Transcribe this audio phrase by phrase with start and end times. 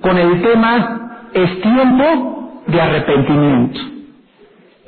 [0.00, 3.80] Con el tema es tiempo de arrepentimiento.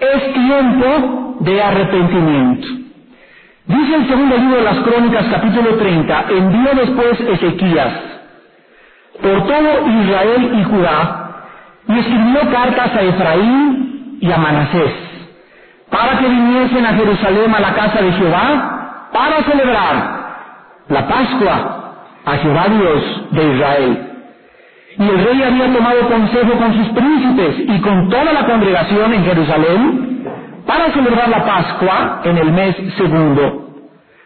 [0.01, 2.67] Es tiempo de arrepentimiento.
[3.67, 7.93] Dice el segundo libro de las Crónicas, capítulo 30, envió después Ezequías
[9.23, 11.45] por todo Israel y Judá
[11.89, 14.93] y escribió cartas a Efraín y a Manasés
[15.91, 20.19] para que viniesen a Jerusalén a la casa de Jehová para celebrar
[20.89, 21.95] la Pascua
[22.25, 24.08] a Jehová Dios de Israel.
[24.99, 29.25] Y el rey había tomado consejo con sus príncipes y con toda la congregación en
[29.25, 30.25] Jerusalén
[30.67, 33.69] para celebrar la Pascua en el mes segundo,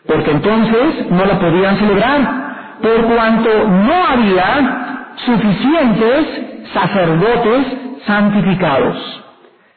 [0.07, 6.27] porque entonces no la podían celebrar, por cuanto no había suficientes
[6.73, 7.67] sacerdotes
[8.07, 9.25] santificados,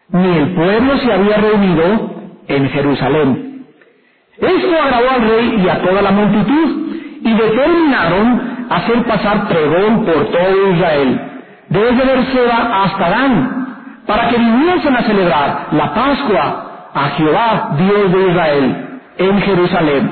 [0.09, 2.15] ni el pueblo se había reunido
[2.47, 3.65] en Jerusalén.
[4.37, 6.85] Esto agradó al rey y a toda la multitud,
[7.21, 11.21] y determinaron hacer pasar pregón por todo Israel,
[11.69, 13.65] desde Berseba hasta Dan,
[14.05, 20.11] para que viniesen a celebrar la Pascua a Jehová, Dios de Israel, en Jerusalén.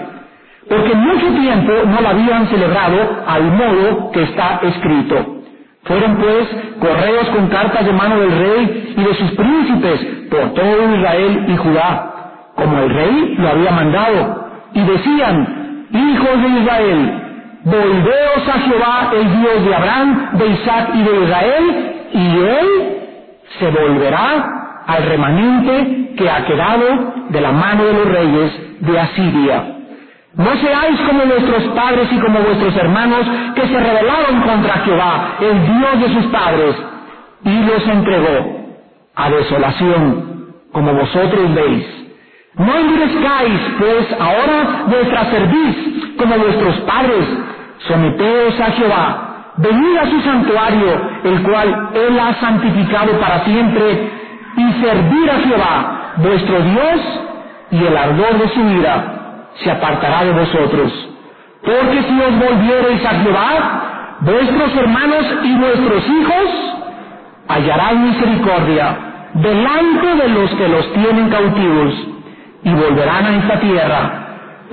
[0.67, 5.41] Porque mucho tiempo no la habían celebrado al modo que está escrito.
[5.83, 6.47] Fueron pues
[6.79, 11.57] correos con cartas de mano del rey y de sus príncipes por todo Israel y
[11.57, 12.11] Judá,
[12.55, 17.22] como el rey lo había mandado, y decían, hijos de Israel,
[17.63, 22.67] volveos a Jehová, el Dios de Abraham, de Isaac y de Israel, y él
[23.59, 29.63] se volverá al remanente que ha quedado de la mano de los reyes de Asiria.
[30.35, 33.25] No seáis como vuestros padres y como vuestros hermanos
[33.55, 36.75] que se rebelaron contra Jehová, el Dios de sus padres,
[37.45, 38.63] y los entregó
[39.15, 41.85] a desolación, como vosotros veis.
[42.55, 47.25] No endurezcáis, pues, ahora vuestra cerviz, como vuestros padres,
[47.87, 54.11] someteos a Jehová, venid a su santuario, el cual Él ha santificado para siempre,
[54.57, 57.19] y servir a Jehová, vuestro Dios,
[57.71, 59.03] y el ardor de su ira
[59.63, 61.09] se apartará de vosotros.
[61.63, 66.73] Porque si os volviereis a Jehová, vuestros hermanos y vuestros hijos
[67.47, 68.95] hallarán misericordia
[69.33, 71.93] delante de los que los tienen cautivos
[72.63, 74.22] y volverán a esta tierra.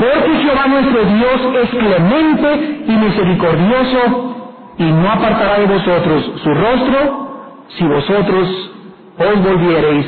[0.00, 4.36] Porque Jehová nuestro Dios es clemente y misericordioso
[4.78, 8.72] y no apartará de vosotros su rostro si vosotros
[9.18, 10.06] os volviereis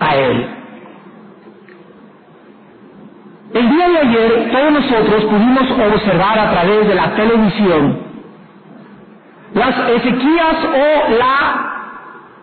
[0.00, 0.48] a Él.
[3.54, 7.98] El día de ayer todos nosotros pudimos observar a través de la televisión
[9.54, 11.62] las Ezequías o la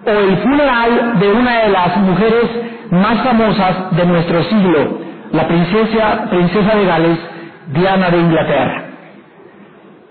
[0.06, 2.50] o el funeral de una de las mujeres
[2.90, 4.98] más famosas de nuestro siglo,
[5.34, 7.20] la princesa, princesa de Gales,
[7.74, 8.84] Diana de Inglaterra.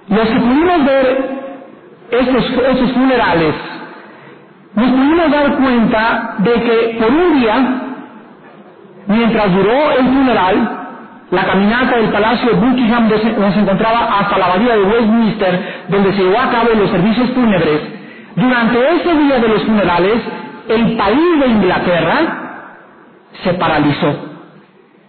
[0.08, 1.30] Los que pudimos ver
[2.10, 3.54] estos funerales,
[4.74, 7.82] nos pudimos dar cuenta de que por un día,
[9.06, 10.78] mientras duró el funeral,
[11.30, 16.22] la caminata del Palacio de Buckingham se encontraba hasta la abadía de Westminster, donde se
[16.24, 17.80] llevó a cabo los servicios fúnebres,
[18.34, 20.22] durante ese día de los funerales,
[20.68, 22.18] el país de Inglaterra
[23.44, 24.31] se paralizó.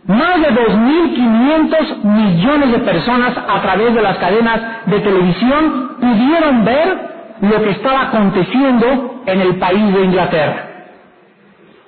[0.05, 7.11] Más de 2.500 millones de personas a través de las cadenas de televisión pudieron ver
[7.41, 10.69] lo que estaba aconteciendo en el país de Inglaterra.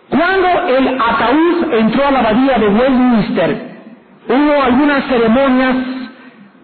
[0.09, 3.75] Cuando el ataúd entró a la abadía de Westminster
[4.27, 5.75] Hubo algunas ceremonias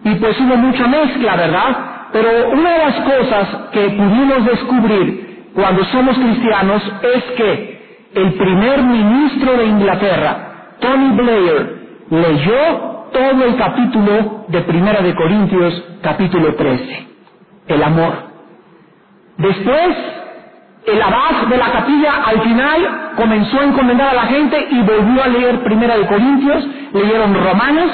[0.04, 1.76] y pues hubo mucha mezcla, ¿verdad?
[2.12, 8.82] Pero una de las cosas que pudimos descubrir cuando somos cristianos es que el primer
[8.82, 10.51] ministro de Inglaterra,
[10.82, 17.06] Tony Blair, leyó todo el capítulo de Primera de Corintios, capítulo 13,
[17.68, 18.12] el amor.
[19.38, 19.96] Después,
[20.86, 25.22] el abad de la capilla al final comenzó a encomendar a la gente y volvió
[25.22, 27.90] a leer Primera de Corintios, leyeron Romanos,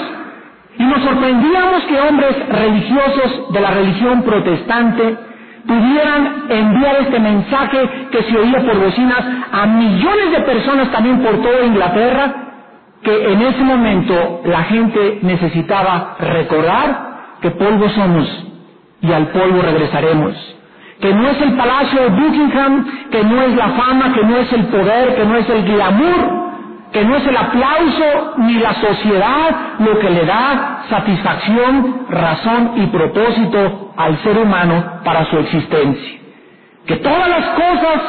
[0.79, 5.17] y nos sorprendíamos que hombres religiosos de la religión protestante
[5.67, 11.43] pudieran enviar este mensaje que se oía por bocinas a millones de personas también por
[11.43, 12.48] toda Inglaterra,
[13.03, 18.47] que en ese momento la gente necesitaba recordar que polvo somos
[19.01, 20.59] y al polvo regresaremos
[21.01, 24.53] que no es el palacio de Buckingham, que no es la fama, que no es
[24.53, 26.49] el poder, que no es el glamour,
[26.93, 32.87] que no es el aplauso ni la sociedad lo que le da satisfacción, razón y
[32.87, 36.19] propósito al ser humano para su existencia.
[36.87, 38.03] Que todas las cosas,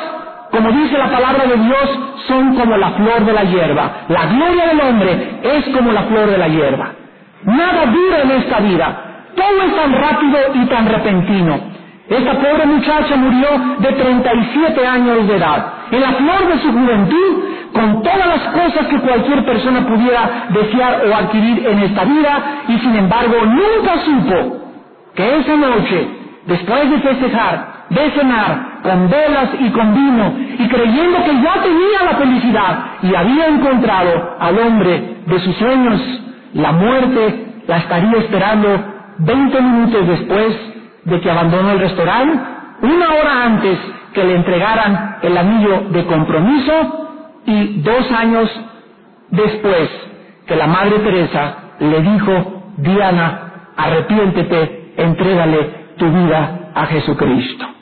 [0.51, 3.91] como dice la palabra de Dios, son como la flor de la hierba.
[4.07, 6.89] La gloria del hombre es como la flor de la hierba.
[7.43, 9.05] Nada dura en esta vida.
[9.35, 11.59] Todo es tan rápido y tan repentino.
[12.09, 13.47] Esta pobre muchacha murió
[13.77, 18.87] de 37 años de edad, en la flor de su juventud, con todas las cosas
[18.87, 24.57] que cualquier persona pudiera desear o adquirir en esta vida, y sin embargo nunca supo
[25.13, 26.07] que esa noche,
[26.47, 28.68] después de festejar, de cenar,
[29.59, 35.17] y con vino, y creyendo que ya tenía la felicidad y había encontrado al hombre
[35.25, 36.01] de sus sueños,
[36.53, 38.67] la muerte la estaría esperando
[39.19, 40.55] 20 minutos después
[41.05, 42.39] de que abandonó el restaurante,
[42.81, 43.77] una hora antes
[44.13, 47.07] que le entregaran el anillo de compromiso
[47.45, 48.49] y dos años
[49.29, 49.89] después
[50.47, 57.78] que la Madre Teresa le dijo, Diana, arrepiéntete, entrégale tu vida a Jesucristo.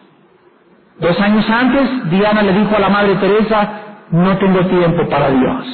[0.99, 3.69] Dos años antes, Diana le dijo a la Madre Teresa,
[4.11, 5.65] no tengo tiempo para Dios.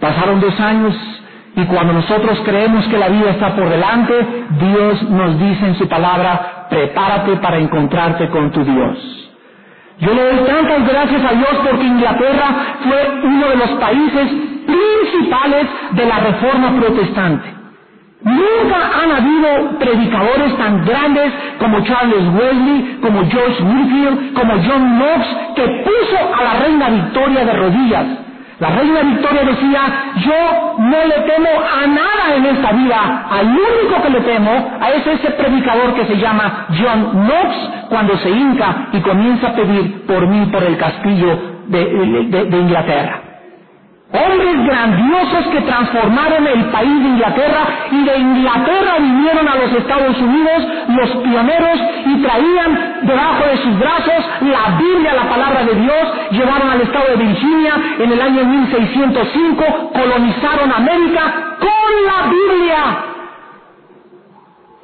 [0.00, 0.94] Pasaron dos años
[1.54, 4.14] y cuando nosotros creemos que la vida está por delante,
[4.50, 9.28] Dios nos dice en su palabra, prepárate para encontrarte con tu Dios.
[10.00, 12.48] Yo le doy tantas gracias a Dios porque Inglaterra
[12.84, 14.30] fue uno de los países
[14.66, 17.57] principales de la reforma protestante.
[18.22, 25.26] Nunca han habido predicadores tan grandes como Charles Wesley, como George Whitfield, como John Knox,
[25.54, 28.06] que puso a la reina Victoria de rodillas.
[28.58, 29.80] La reina Victoria decía,
[30.16, 34.90] yo no le temo a nada en esta vida, al único que le temo a
[34.90, 40.04] es ese predicador que se llama John Knox cuando se hinca y comienza a pedir
[40.06, 41.38] por mí por el castillo
[41.68, 43.27] de, Inglaterra.
[44.10, 47.60] Hombres grandiosos que transformaron el país de Inglaterra
[47.90, 53.78] y de Inglaterra vinieron a los Estados Unidos los pioneros y traían debajo de sus
[53.78, 58.44] brazos la Biblia, la palabra de Dios, llevaron al estado de Virginia en el año
[58.44, 62.78] 1605, colonizaron América con la Biblia.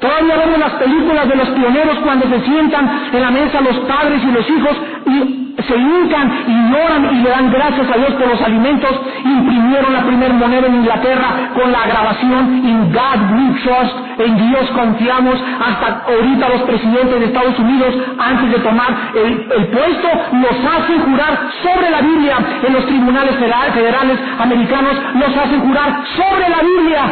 [0.00, 4.22] Todavía vemos las películas de los pioneros cuando se sientan en la mesa los padres
[4.22, 8.28] y los hijos y se hincan y lloran y le dan gracias a Dios por
[8.28, 8.90] los alimentos.
[9.24, 14.70] Imprimieron la primera moneda en Inglaterra con la grabación In God we trust, en Dios
[14.70, 15.34] confiamos.
[15.34, 21.00] Hasta ahorita los presidentes de Estados Unidos, antes de tomar el, el puesto, nos hacen
[21.00, 22.36] jurar sobre la Biblia.
[22.66, 27.02] En los tribunales federales americanos nos hacen jurar sobre la Biblia.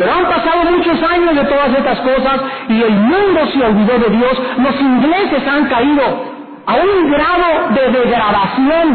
[0.00, 4.16] Pero han pasado muchos años de todas estas cosas y el mundo se olvidó de
[4.16, 4.32] Dios.
[4.56, 6.29] Los ingleses han caído
[6.70, 8.86] a un grado de degradación,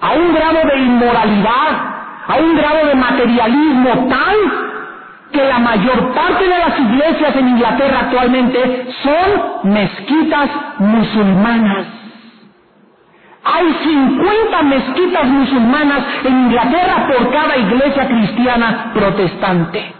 [0.00, 1.70] a un grado de inmoralidad,
[2.28, 4.36] a un grado de materialismo tal
[5.32, 10.48] que la mayor parte de las iglesias en Inglaterra actualmente son mezquitas
[10.78, 11.86] musulmanas.
[13.44, 19.97] Hay 50 mezquitas musulmanas en Inglaterra por cada iglesia cristiana protestante.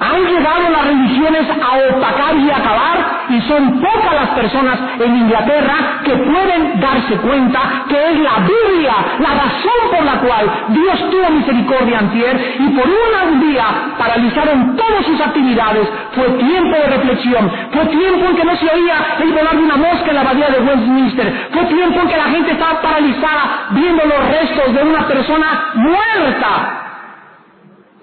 [0.00, 6.02] Han llegado las religiones a opacar y acabar y son pocas las personas en Inglaterra
[6.04, 11.30] que pueden darse cuenta que es la Biblia la razón por la cual Dios tuvo
[11.30, 13.64] misericordia antier y por un día
[13.96, 15.88] paralizaron todas sus actividades.
[16.14, 19.76] Fue tiempo de reflexión, fue tiempo en que no se oía el volar de una
[19.76, 24.04] mosca en la abadía de Westminster, fue tiempo en que la gente estaba paralizada viendo
[24.04, 26.83] los restos de una persona muerta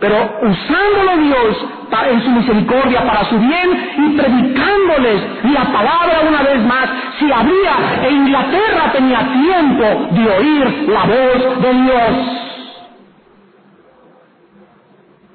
[0.01, 1.65] pero usándolo Dios
[2.09, 8.03] en su misericordia para su bien y predicándoles la palabra una vez más, si habría,
[8.03, 12.11] e Inglaterra tenía tiempo de oír la voz de Dios.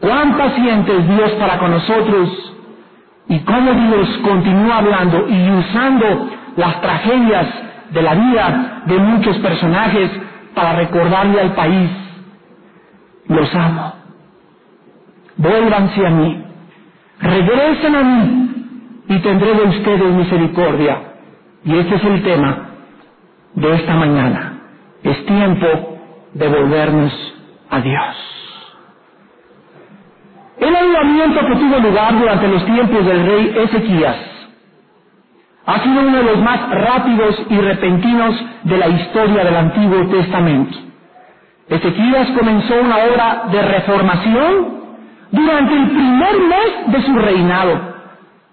[0.01, 2.55] Cuán paciente es Dios para con nosotros
[3.29, 7.47] y cómo Dios continúa hablando y usando las tragedias
[7.91, 10.11] de la vida de muchos personajes
[10.55, 11.91] para recordarle al país,
[13.29, 14.06] los amo
[15.37, 16.45] vuélvanse a mí,
[17.21, 18.51] regresen a mí
[19.09, 20.99] y tendré de ustedes misericordia.
[21.65, 22.69] Y este es el tema
[23.55, 24.61] de esta mañana.
[25.03, 25.99] Es tiempo
[26.35, 27.13] de volvernos
[27.71, 28.17] a Dios.
[30.59, 34.17] El avivamiento que tuvo lugar durante los tiempos del rey Ezequías
[35.67, 40.79] ha sido uno de los más rápidos y repentinos de la historia del Antiguo Testamento.
[41.69, 44.86] Ezequías comenzó una obra de reformación
[45.31, 47.95] durante el primer mes de su reinado.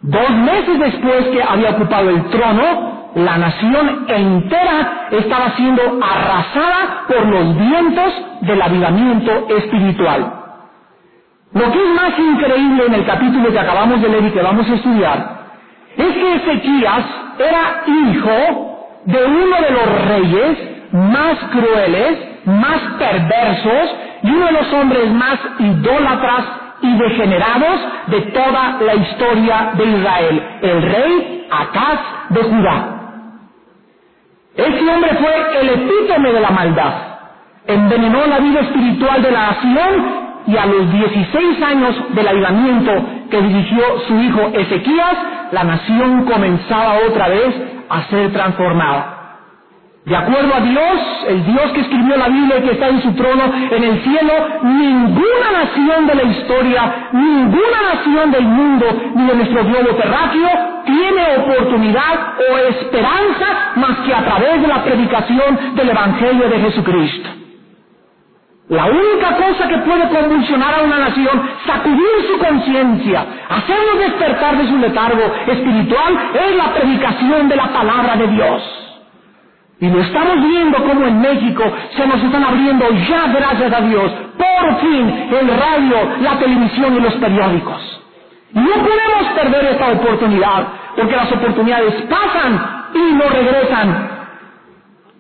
[0.01, 7.25] Dos meses después que había ocupado el trono, la nación entera estaba siendo arrasada por
[7.25, 10.33] los vientos del avivamiento espiritual.
[11.53, 14.67] Lo que es más increíble en el capítulo que acabamos de leer y que vamos
[14.67, 15.43] a estudiar,
[15.95, 17.05] es que Ezequías
[17.37, 20.57] era hijo de uno de los reyes
[20.91, 28.77] más crueles, más perversos y uno de los hombres más idólatras y degenerados de toda
[28.81, 31.99] la historia de Israel, el rey Acaz
[32.29, 32.93] de Judá.
[34.55, 36.93] Ese hombre fue el epítome de la maldad.
[37.65, 42.91] Envenenó la vida espiritual de la nación y a los 16 años del ayudamiento
[43.31, 45.15] que dirigió su hijo Ezequías,
[45.51, 47.55] la nación comenzaba otra vez
[47.89, 49.12] a ser transformada.
[50.05, 53.13] De acuerdo a Dios, el Dios que escribió la Biblia y que está en su
[53.13, 54.33] trono en el cielo,
[54.63, 60.49] ninguna nación de la historia, ninguna nación del mundo, ni de nuestro globo terráqueo,
[60.85, 63.45] tiene oportunidad o esperanza
[63.75, 67.29] más que a través de la predicación del Evangelio de Jesucristo.
[68.67, 74.67] La única cosa que puede convulsionar a una nación, sacudir su conciencia, hacernos despertar de
[74.67, 78.82] su letargo espiritual, es la predicación de la palabra de Dios.
[79.83, 81.61] Y lo estamos viendo como en México
[81.93, 87.01] se nos están abriendo ya, gracias a Dios, por fin el radio, la televisión y
[87.01, 88.01] los periódicos.
[88.53, 94.09] No podemos perder esta oportunidad, porque las oportunidades pasan y no regresan.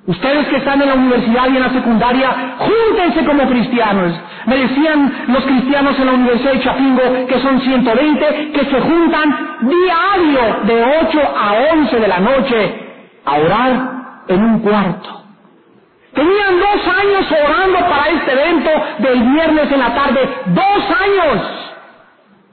[0.07, 4.13] Ustedes que están en la universidad y en la secundaria, júntense como cristianos.
[4.45, 9.57] Me decían los cristianos en la Universidad de Chapingo, que son 120, que se juntan
[9.59, 12.75] diario de 8 a 11 de la noche
[13.25, 15.23] a orar en un cuarto.
[16.13, 20.29] Tenían dos años orando para este evento del viernes en la tarde.
[20.45, 21.63] ¡Dos años!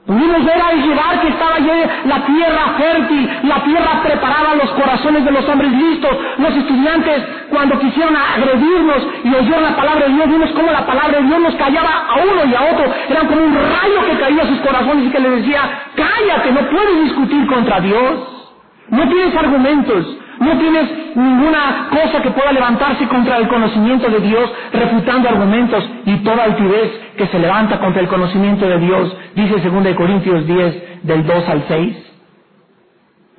[0.05, 5.31] Pudimos ver al llegar que estaba la tierra fértil, la tierra preparada, los corazones de
[5.31, 6.17] los hombres listos.
[6.37, 11.19] Los estudiantes, cuando quisieron agredirnos y oyeron la palabra de Dios, vimos cómo la palabra
[11.19, 12.93] de Dios nos callaba a uno y a otro.
[13.09, 15.61] Eran como un rayo que caía a sus corazones y que les decía,
[15.95, 18.40] cállate, no puedes discutir contra Dios.
[18.89, 20.17] No tienes argumentos.
[20.41, 26.15] No tienes ninguna cosa que pueda levantarse contra el conocimiento de Dios, refutando argumentos y
[26.23, 31.27] toda altivez que se levanta contra el conocimiento de Dios, dice 2 Corintios 10, del
[31.27, 31.95] 2 al 6.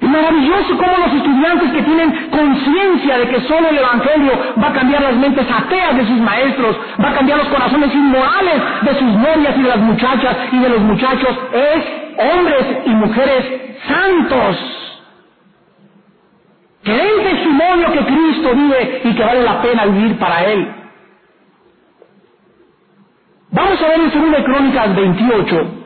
[0.00, 4.32] Es maravilloso cómo los estudiantes que tienen conciencia de que solo el Evangelio
[4.62, 8.62] va a cambiar las mentes ateas de sus maestros, va a cambiar los corazones inmorales
[8.82, 11.84] de sus novias y de las muchachas y de los muchachos, es
[12.16, 13.44] hombres y mujeres
[13.88, 14.81] santos
[16.82, 20.74] que el testimonio que Cristo vive y que vale la pena vivir para Él.
[23.50, 25.78] Vamos a ver en 2 Crónicas 28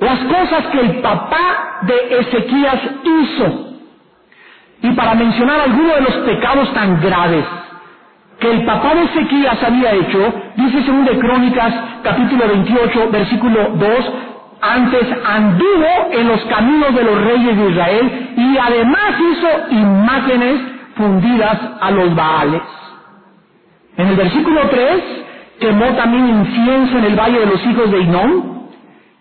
[0.00, 3.64] las cosas que el papá de Ezequías hizo.
[4.82, 7.44] Y para mencionar algunos de los pecados tan graves
[8.38, 14.12] que el papá de Ezequías había hecho, dice 2 Crónicas capítulo 28 versículo 2,
[14.60, 20.60] antes anduvo en los caminos de los reyes de Israel y además hizo imágenes
[20.96, 22.62] fundidas a los Baales.
[23.96, 25.02] En el versículo 3
[25.60, 28.68] quemó también incienso en el valle de los hijos de Inón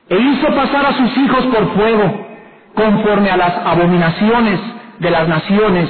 [0.09, 2.27] e hizo pasar a sus hijos por fuego
[2.73, 4.59] conforme a las abominaciones
[4.99, 5.89] de las naciones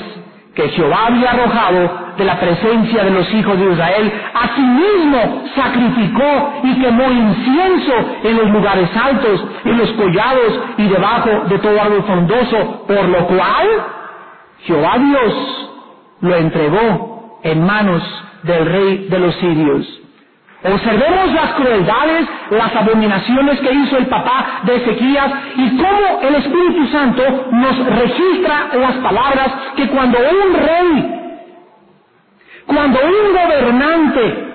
[0.58, 6.82] que Jehová había arrojado de la presencia de los hijos de Israel, asimismo sacrificó y
[6.82, 12.86] quemó incienso en los lugares altos, en los collados y debajo de todo árbol frondoso,
[12.88, 13.68] por lo cual
[14.64, 15.70] Jehová Dios
[16.22, 18.02] lo entregó en manos
[18.42, 20.07] del rey de los sirios.
[20.64, 26.88] Observemos las crueldades, las abominaciones que hizo el papá de Ezequías y cómo el Espíritu
[26.88, 31.18] Santo nos registra las palabras que cuando un rey
[32.68, 34.48] cuando un gobernante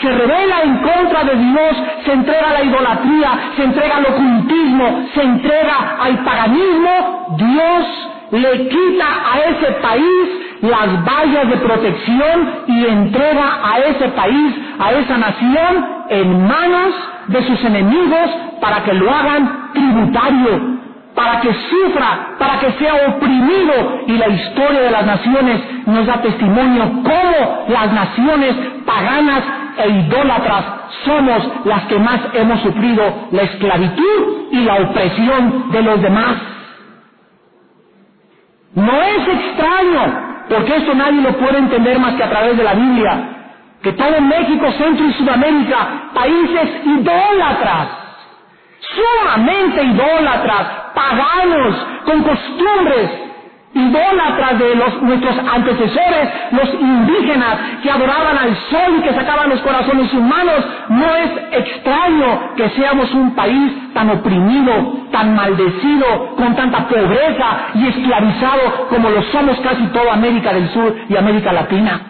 [0.00, 5.08] se revela en contra de Dios, se entrega a la idolatría, se entrega al ocultismo,
[5.14, 10.28] se entrega al paganismo, Dios le quita a ese país
[10.60, 16.94] las vallas de protección y entrega a ese país, a esa nación, en manos
[17.28, 20.78] de sus enemigos para que lo hagan tributario,
[21.14, 24.02] para que sufra, para que sea oprimido.
[24.06, 29.42] Y la historia de las naciones nos da testimonio cómo las naciones paganas
[29.76, 30.64] e idólatras
[31.04, 36.53] somos las que más hemos sufrido la esclavitud y la opresión de los demás.
[38.74, 42.74] No es extraño, porque esto nadie lo puede entender más que a través de la
[42.74, 43.28] Biblia,
[43.82, 47.88] que todo México, Centro y Sudamérica, países idólatras,
[48.80, 53.23] sumamente idólatras, paganos, con costumbres
[53.74, 59.60] idólatras de los, nuestros antecesores, los indígenas que adoraban al sol y que sacaban los
[59.60, 60.64] corazones humanos.
[60.88, 67.88] No es extraño que seamos un país tan oprimido, tan maldecido, con tanta pobreza y
[67.88, 72.00] esclavizado como lo somos casi toda América del Sur y América Latina.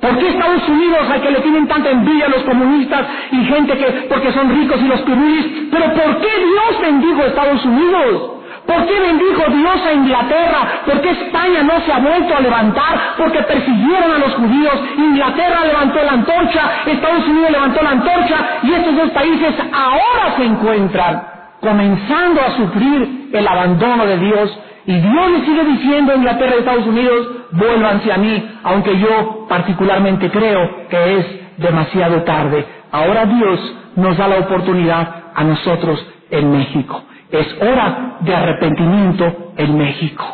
[0.00, 3.86] ¿Por qué Estados Unidos, al que le tienen tanta envidia los comunistas y gente que,
[4.08, 8.33] porque son ricos y los pirulis, pero ¿por qué Dios bendijo a Estados Unidos?
[8.66, 10.82] ¿Por qué bendijo Dios a Inglaterra?
[10.86, 13.14] ¿Por qué España no se ha vuelto a levantar?
[13.18, 14.74] Porque persiguieron a los judíos.
[14.96, 20.44] Inglaterra levantó la antorcha, Estados Unidos levantó la antorcha y estos dos países ahora se
[20.44, 26.52] encuentran comenzando a sufrir el abandono de Dios y Dios le sigue diciendo a Inglaterra
[26.56, 31.26] y Estados Unidos, vuélvanse a mí, aunque yo particularmente creo que es
[31.58, 32.66] demasiado tarde.
[32.92, 37.02] Ahora Dios nos da la oportunidad a nosotros en México.
[37.34, 40.24] Es hora de arrepentimiento en México.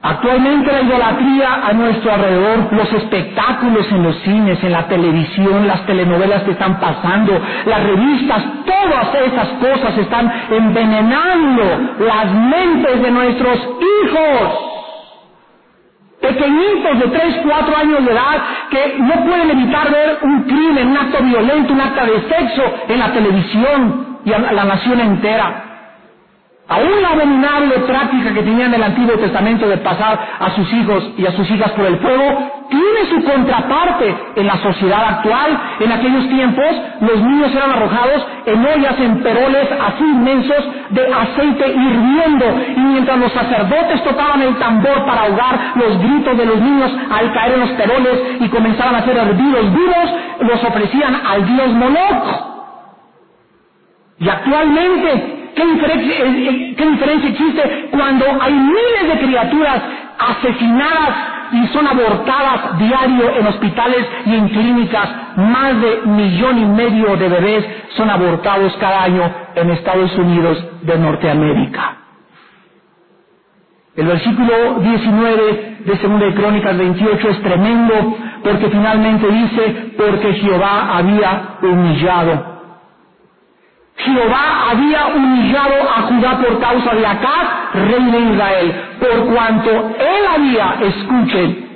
[0.00, 5.84] Actualmente la idolatría a nuestro alrededor, los espectáculos en los cines, en la televisión, las
[5.86, 7.32] telenovelas que están pasando,
[7.66, 14.75] las revistas, todas esas cosas están envenenando las mentes de nuestros hijos.
[16.26, 20.96] Pequeñitos de 3, 4 años de edad que no pueden evitar ver un crimen, un
[20.96, 25.65] acto violento, un acto de sexo en la televisión y a la nación entera.
[26.68, 31.12] Aún la abominable práctica que tenían en el Antiguo Testamento de pasar a sus hijos
[31.16, 35.60] y a sus hijas por el fuego, tiene su contraparte en la sociedad actual.
[35.78, 36.66] En aquellos tiempos
[37.02, 42.46] los niños eran arrojados en ollas, en peroles así inmensos de aceite hirviendo.
[42.76, 47.32] Y mientras los sacerdotes tocaban el tambor para ahogar los gritos de los niños al
[47.32, 52.56] caer en los peroles y comenzaban a ser hervidos vivos, los ofrecían al dios Moloch.
[54.18, 59.82] Y actualmente ¿Qué diferencia, eh, eh, ¿Qué diferencia existe cuando hay miles de criaturas
[60.18, 61.16] asesinadas
[61.52, 65.08] y son abortadas diario en hospitales y en clínicas?
[65.36, 67.64] Más de millón y medio de bebés
[67.96, 71.96] son abortados cada año en Estados Unidos de Norteamérica.
[73.96, 77.94] El versículo 19 de 2 de Crónicas 28 es tremendo
[78.44, 82.55] porque finalmente dice, porque Jehová había humillado
[84.06, 90.22] Jehová había humillado a Judá por causa de Acá, rey de Israel, por cuanto él
[90.34, 91.66] había, escuchen,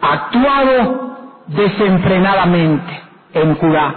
[0.00, 1.16] actuado
[1.48, 3.02] desenfrenadamente
[3.34, 3.94] en Judá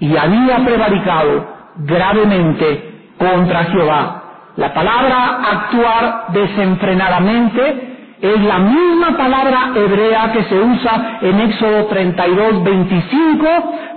[0.00, 4.22] y había prevaricado gravemente contra Jehová.
[4.56, 12.64] La palabra actuar desenfrenadamente es la misma palabra hebrea que se usa en Éxodo 32,
[12.64, 13.46] 25,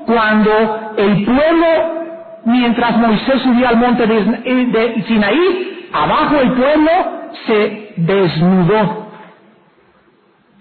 [0.06, 1.99] cuando el pueblo
[2.50, 6.92] mientras Moisés subía al monte de, Sinaí, abajo el pueblo
[7.46, 9.08] se desnudó.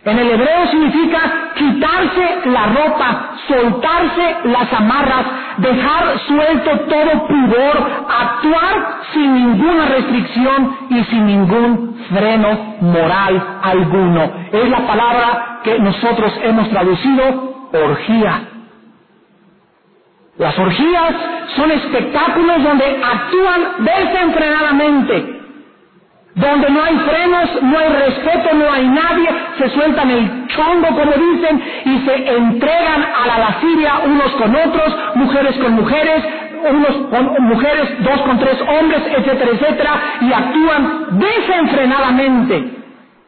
[0.04, 1.20] En el hebreo significa
[1.56, 5.26] quitarse la ropa, soltarse las amarras,
[5.58, 14.30] dejar suelto todo pudor, actuar sin ninguna restricción y sin ningún freno moral alguno.
[14.52, 18.57] Es la palabra que nosotros hemos traducido orgía.
[20.38, 21.14] Las orgías
[21.56, 25.40] son espectáculos donde actúan desenfrenadamente,
[26.36, 31.10] donde no hay frenos, no hay respeto, no hay nadie, se sueltan el chongo como
[31.12, 36.24] dicen y se entregan a la lascivia unos con otros, mujeres con mujeres,
[36.70, 42.74] unos con mujeres, dos con tres hombres, etcétera, etcétera, y actúan desenfrenadamente.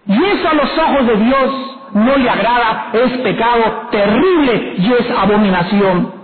[0.07, 5.11] Y eso a los ojos de Dios no le agrada, es pecado terrible y es
[5.11, 6.20] abominación.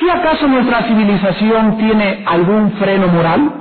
[0.00, 3.52] ¿Qué acaso nuestra civilización tiene algún freno moral?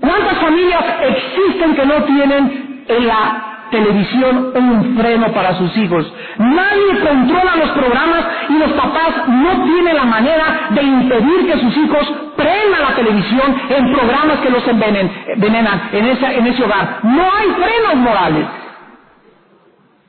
[0.00, 6.10] ¿Cuántas familias existen que no tienen en la televisión un freno para sus hijos?
[6.38, 11.76] Nadie controla los programas y los papás no tienen la manera de impedir que sus
[11.76, 17.00] hijos prendan la televisión en programas que los envenenan en, en ese hogar.
[17.02, 18.46] No hay frenos morales.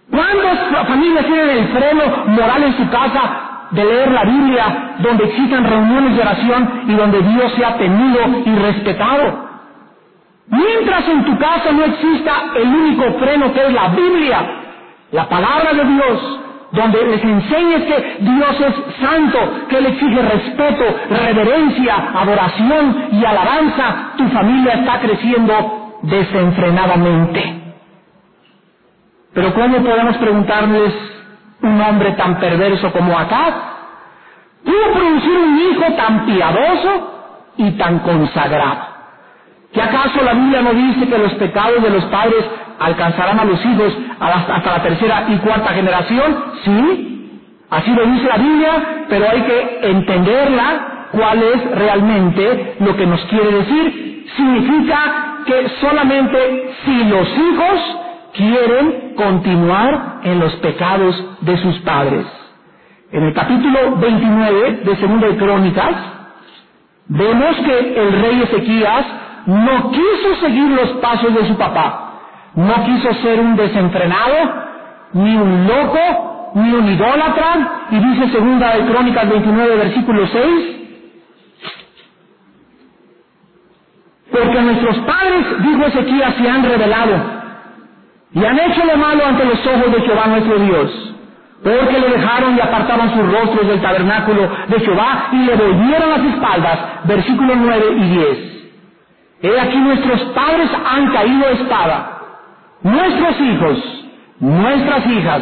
[0.10, 5.64] ¿Cuántas familias tienen el freno moral en su casa de leer la Biblia, donde existan
[5.64, 9.48] reuniones de oración y donde Dios sea tenido y respetado.
[10.50, 14.40] Mientras en tu casa no exista el único freno que es la Biblia,
[15.12, 16.40] la palabra de Dios,
[16.72, 24.14] donde les enseñes que Dios es santo, que le exige respeto, reverencia, adoración y alabanza,
[24.18, 27.62] tu familia está creciendo desenfrenadamente.
[29.34, 30.94] Pero ¿cómo podemos preguntarles
[31.68, 33.54] un hombre tan perverso como Acaz,
[34.64, 38.98] pudo producir un hijo tan piadoso y tan consagrado.
[39.74, 42.46] ¿Que acaso la Biblia no dice que los pecados de los padres
[42.80, 46.44] alcanzarán a los hijos hasta la tercera y cuarta generación?
[46.64, 53.06] Sí, así lo dice la Biblia, pero hay que entenderla cuál es realmente lo que
[53.06, 54.26] nos quiere decir.
[54.36, 57.98] Significa que solamente si los hijos
[58.38, 62.26] quieren continuar en los pecados de sus padres.
[63.12, 65.96] En el capítulo 29 de Segunda de Crónicas,
[67.08, 69.06] vemos que el rey Ezequías
[69.48, 72.04] no quiso seguir los pasos de su papá.
[72.56, 74.36] No quiso ser un desenfrenado,
[75.14, 77.88] ni un loco, ni un idólatra.
[77.92, 80.44] Y dice Segunda de Crónicas 29, versículo 6,
[84.32, 87.37] porque nuestros padres, dijo Ezequías, se han revelado
[88.38, 91.16] y han hecho lo malo ante los ojos de Jehová nuestro Dios,
[91.64, 96.34] porque le dejaron y apartaron sus rostros del tabernáculo de Jehová y le volvieron las
[96.34, 98.38] espaldas, versículos 9 y 10.
[99.42, 102.20] He aquí nuestros padres han caído a espada,
[102.84, 104.06] nuestros hijos,
[104.40, 105.42] nuestras hijas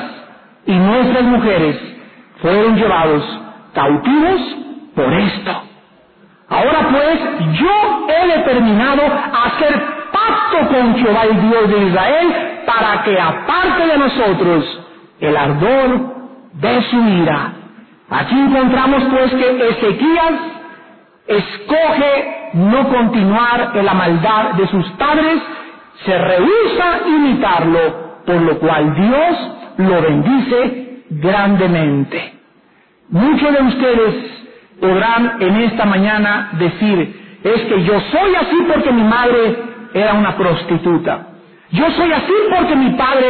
[0.65, 1.75] y nuestras mujeres
[2.41, 3.39] fueron llevados
[3.73, 4.41] cautivos
[4.95, 5.51] por esto.
[6.47, 7.19] Ahora pues
[7.59, 13.97] yo he determinado hacer pacto con Jehová el Dios de Israel para que aparte de
[13.97, 14.81] nosotros
[15.19, 16.15] el ardor
[16.53, 17.53] de su ira.
[18.09, 20.33] Aquí encontramos pues que Ezequías
[21.27, 25.41] escoge no continuar en la maldad de sus padres,
[26.05, 32.33] se rehúsa imitarlo, por lo cual Dios lo bendice grandemente.
[33.09, 34.15] Muchos de ustedes
[34.79, 39.57] podrán en esta mañana decir, es que yo soy así porque mi madre
[39.93, 41.27] era una prostituta.
[41.75, 43.29] Yo soy así porque mi padre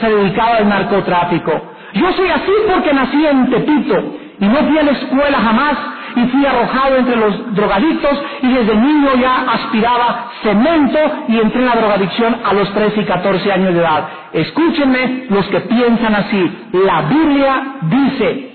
[0.00, 1.52] se dedicaba al narcotráfico.
[1.94, 3.96] Yo soy así porque nací en Tepito
[4.40, 5.76] y no fui a la escuela jamás
[6.16, 11.66] y fui arrojado entre los drogadictos y desde niño ya aspiraba cemento y entré en
[11.66, 14.08] la drogadicción a los 13 y 14 años de edad.
[14.32, 16.68] Escúchenme los que piensan así.
[16.72, 18.50] La Biblia dice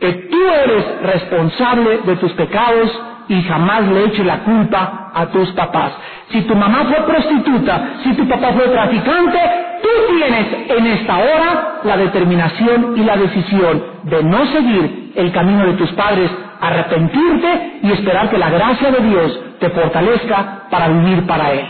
[0.00, 2.90] que tú eres responsable de tus pecados
[3.32, 5.92] y jamás le eches la culpa a tus papás.
[6.30, 9.38] Si tu mamá fue prostituta, si tu papá fue traficante,
[9.82, 15.64] tú tienes en esta hora la determinación y la decisión de no seguir el camino
[15.64, 21.26] de tus padres, arrepentirte y esperar que la gracia de Dios te fortalezca para vivir
[21.26, 21.66] para Él.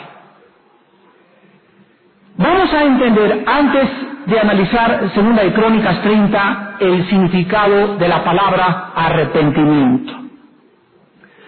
[2.39, 3.89] Vamos a entender, antes
[4.27, 10.23] de analizar Segunda de Crónicas 30, el significado de la palabra arrepentimiento.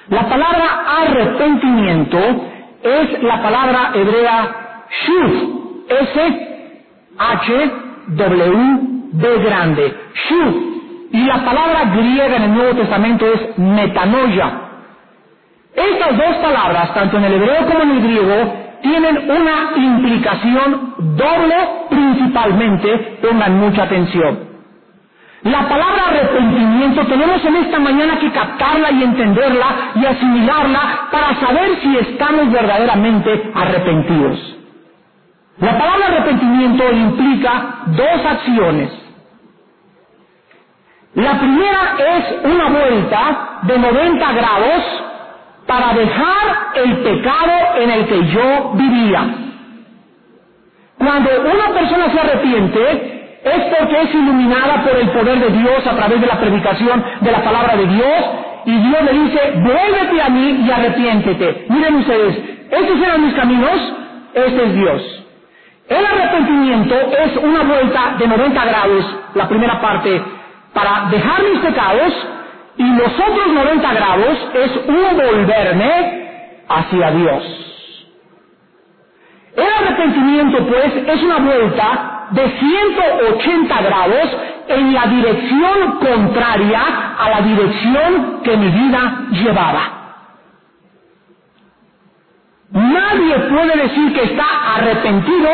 [0.09, 2.19] La palabra arrepentimiento
[2.83, 6.49] es la palabra hebrea shuv, S
[7.19, 7.71] H
[8.09, 8.79] W
[9.13, 9.95] B grande,
[10.29, 10.75] shuv.
[11.13, 14.61] Y la palabra griega en el Nuevo Testamento es metanoia.
[15.75, 21.57] Estas dos palabras, tanto en el hebreo como en el griego, tienen una implicación doble
[21.89, 24.54] principalmente, pongan mucha atención.
[25.45, 31.81] La palabra arrepentimiento tenemos en esta mañana que captarla y entenderla y asimilarla para saber
[31.83, 34.57] si estamos verdaderamente arrepentidos.
[35.59, 38.91] La palabra arrepentimiento implica dos acciones.
[41.13, 45.05] La primera es una vuelta de 90 grados
[45.67, 49.27] para dejar el pecado en el que yo vivía.
[50.97, 55.95] Cuando una persona se arrepiente, es porque es iluminada por el poder de Dios a
[55.95, 58.25] través de la predicación de la palabra de Dios,
[58.65, 61.67] y Dios le dice, vuélvete a mí y arrepiéntete.
[61.69, 62.39] Miren ustedes,
[62.71, 63.95] estos eran mis caminos,
[64.33, 65.25] este es Dios.
[65.89, 70.23] El arrepentimiento es una vuelta de 90 grados, la primera parte,
[70.73, 72.27] para dejar mis pecados
[72.79, 77.45] y los otros 90 grados es un volverme hacia Dios.
[79.57, 84.37] El arrepentimiento, pues, es una vuelta de 180 grados
[84.69, 86.83] en la dirección contraria
[87.19, 90.05] a la dirección que mi vida llevaba.
[92.75, 95.49] Nadie puede decir que está arrepentido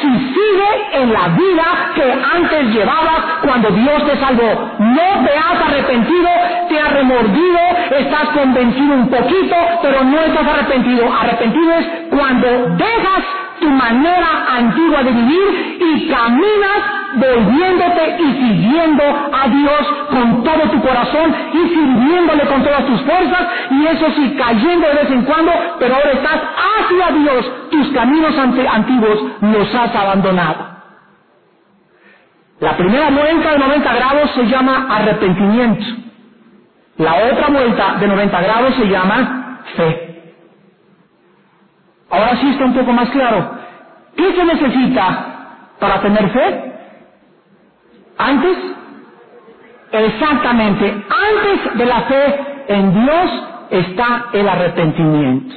[0.00, 4.72] si sigue en la vida que antes llevabas cuando Dios te salvó.
[4.80, 6.28] No te has arrepentido,
[6.68, 7.60] te has remordido,
[7.90, 11.06] estás convencido un poquito, pero no estás arrepentido.
[11.16, 13.24] Arrepentido es cuando dejas
[13.64, 16.82] tu manera antigua de vivir y caminas
[17.14, 23.42] volviéndote y siguiendo a Dios con todo tu corazón y sirviéndole con todas tus fuerzas
[23.70, 26.40] y eso sí cayendo de vez en cuando, pero ahora estás
[26.76, 30.74] hacia Dios, tus caminos antiguos los has abandonado.
[32.60, 35.84] La primera vuelta de 90 grados se llama arrepentimiento.
[36.98, 40.03] La otra vuelta de 90 grados se llama fe.
[42.14, 43.50] Ahora sí está un poco más claro.
[44.16, 45.02] ¿Qué se necesita
[45.80, 46.72] para tener fe?
[48.16, 48.56] Antes,
[49.90, 55.56] exactamente, antes de la fe en Dios está el arrepentimiento.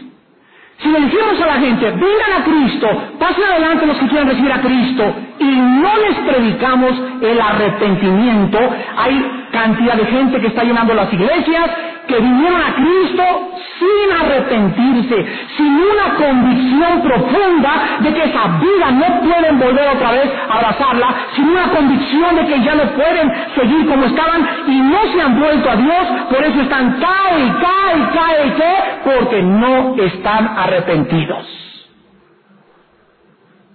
[0.80, 2.88] Si le dijimos a la gente, vengan a Cristo,
[3.20, 6.92] pasen adelante los que quieran recibir a Cristo, y no les predicamos
[7.22, 8.60] el arrepentimiento,
[8.98, 11.70] hay cantidad de gente que está llenando las iglesias
[12.08, 13.24] que vinieron a Cristo
[13.80, 15.26] sin arrepentirse,
[15.58, 21.08] sin una convicción profunda de que esa vida no pueden volver otra vez a abrazarla,
[21.36, 25.40] sin una convicción de que ya no pueden seguir como estaban y no se han
[25.40, 31.46] vuelto a Dios, por eso están cae, cae, cae, cae, porque no están arrepentidos.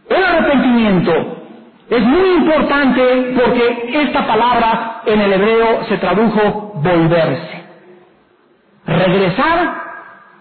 [0.09, 1.41] El arrepentimiento
[1.90, 7.62] es muy importante porque esta palabra en el hebreo se tradujo volverse
[8.87, 9.83] regresar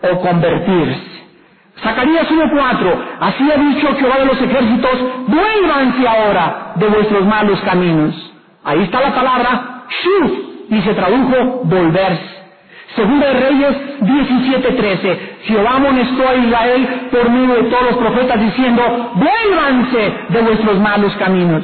[0.02, 1.12] o convertirse.
[1.82, 4.92] Zacarías 1.4, así ha dicho Jehová de los ejércitos,
[5.28, 8.34] vuélvanse ahora de vuestros malos caminos.
[8.64, 10.32] Ahí está la palabra shuf
[10.70, 12.41] y se tradujo volverse.
[12.96, 19.12] Segunda de Reyes 17:13, Jehová amonestó a Israel por medio de todos los profetas diciendo,
[19.16, 21.64] vuélvanse de vuestros malos caminos.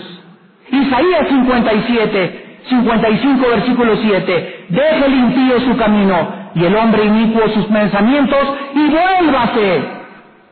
[0.72, 6.16] Isaías 57, 55 versículo 7, deje el impío su camino
[6.56, 8.40] y el hombre inicuo sus pensamientos
[8.74, 9.82] y vuélvase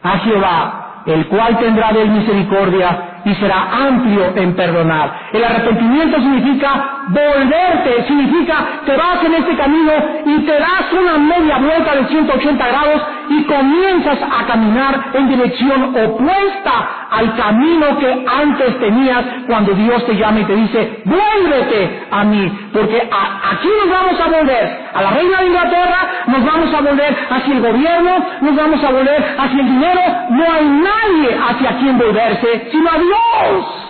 [0.03, 5.29] a Jehová, el cual tendrá de él misericordia y será amplio en perdonar.
[5.33, 9.91] El arrepentimiento significa volverte, significa te vas en este camino
[10.25, 15.95] y te das una media vuelta de 180 grados y comienzas a caminar en dirección
[15.95, 22.23] opuesta al camino que antes tenías cuando Dios te llama y te dice, vuélvete a
[22.23, 26.81] mí, porque aquí nos vamos a volver, a la reina de Inglaterra, nos vamos a
[26.81, 31.77] volver hacia el gobierno, nos vamos a volver hacia el dinero, no hay nadie hacia
[31.79, 33.84] quien volverse, sino a Dios.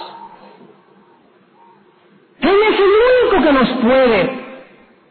[2.45, 4.45] Él es el único que nos puede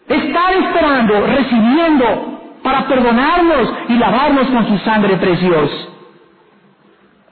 [0.09, 5.89] estar esperando, recibiendo para perdonarnos y lavarnos con su sangre preciosa.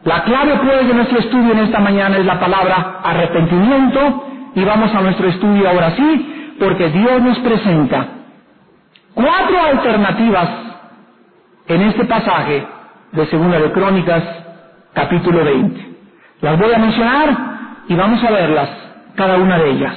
[0.05, 4.93] La clave pues de nuestro estudio en esta mañana es la palabra arrepentimiento y vamos
[4.95, 8.09] a nuestro estudio ahora sí, porque Dios nos presenta
[9.15, 10.49] cuatro alternativas
[11.69, 12.67] en este pasaje
[13.13, 14.25] de Segunda de Crónicas,
[14.93, 15.93] capítulo 20.
[16.41, 17.37] Las voy a mencionar
[17.89, 18.69] y vamos a verlas,
[19.17, 19.97] cada una de ellas.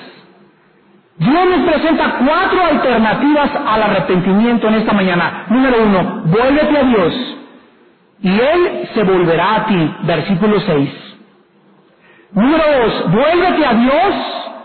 [1.18, 5.46] Dios nos presenta cuatro alternativas al arrepentimiento en esta mañana.
[5.50, 7.38] Número uno, vuélvete a Dios
[8.22, 9.96] y Él se volverá a ti.
[10.04, 10.90] Versículo 6.
[12.34, 14.16] Número dos, vuélvete a Dios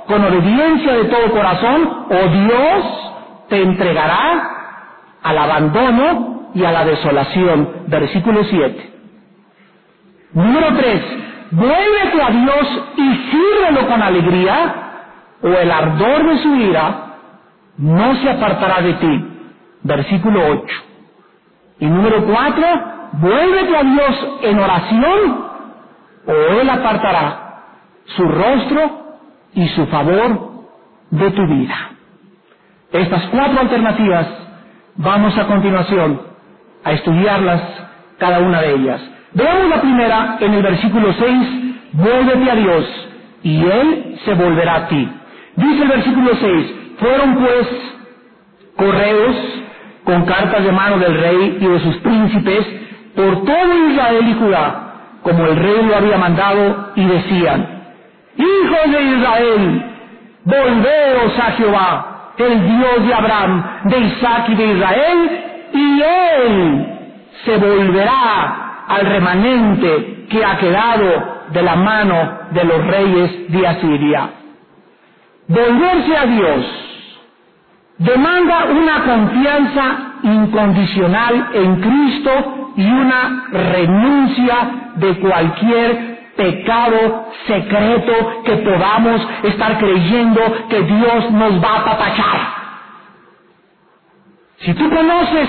[0.07, 3.13] con obediencia de todo corazón o Dios
[3.49, 4.51] te entregará
[5.23, 7.85] al abandono y a la desolación.
[7.87, 8.91] Versículo 7.
[10.35, 11.03] Número tres,
[11.51, 14.75] vuélvete a Dios y sírvelo con alegría
[15.43, 17.07] o el ardor de su ira
[17.79, 19.27] no se apartará de ti.
[19.83, 20.77] Versículo 8.
[21.81, 22.67] Y número 4,
[23.15, 25.45] vuélvete a Dios en oración
[26.27, 27.63] o Él apartará
[28.05, 29.17] su rostro
[29.55, 30.51] y su favor
[31.11, 31.75] de tu vida.
[32.93, 34.27] Estas cuatro alternativas
[34.97, 36.21] vamos a continuación
[36.85, 37.63] a estudiarlas
[38.19, 39.01] cada una de ellas.
[39.33, 41.49] Veamos la primera en el versículo 6,
[41.93, 43.09] vuélvete a Dios
[43.43, 45.09] y Él se volverá a ti.
[45.57, 47.69] Dice el versículo 6, fueron pues
[48.77, 49.37] correos
[50.05, 52.66] con cartas de mano del rey y de sus príncipes
[53.14, 57.66] por todo Israel y Judá, como el rey lo había mandado, y decían,
[58.37, 59.85] Hijos de Israel,
[60.45, 66.87] volveos a Jehová, el Dios de Abraham, de Isaac y de Israel, y Él
[67.45, 74.31] se volverá al remanente que ha quedado de la mano de los reyes de Asiria.
[75.46, 76.66] Volverse a Dios
[77.98, 79.85] demanda una confianza
[80.24, 84.57] incondicional en Cristo y una renuncia
[84.96, 92.40] de cualquier pecado secreto que podamos estar creyendo que Dios nos va a papachar.
[94.59, 95.48] Si tú conoces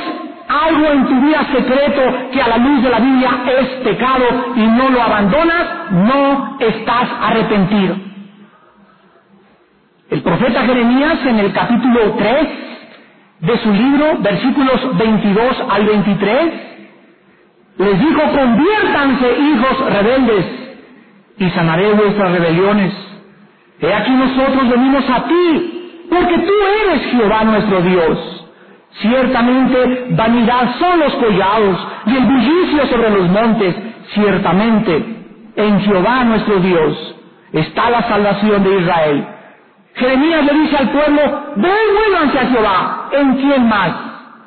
[0.52, 4.60] algo en tu vida secreto que a la luz de la Biblia es pecado y
[4.60, 7.96] no lo abandonas, no estás arrepentido.
[10.10, 12.48] El profeta Jeremías en el capítulo 3
[13.40, 16.54] de su libro, versículos 22 al 23,
[17.78, 20.46] les dijo, conviértanse hijos rebeldes
[21.38, 22.94] y sanaré vuestras rebeliones.
[23.80, 28.40] He aquí nosotros venimos a ti, porque tú eres Jehová nuestro Dios.
[28.99, 33.75] Ciertamente vanidad son los collados y el bullicio sobre los montes.
[34.13, 35.06] Ciertamente
[35.56, 37.15] en Jehová nuestro Dios
[37.54, 39.27] está la salvación de Israel.
[39.95, 41.21] Jeremías le dice al pueblo,
[41.56, 43.10] ven, vuélvanse a Jehová.
[43.13, 43.91] ¿En quién más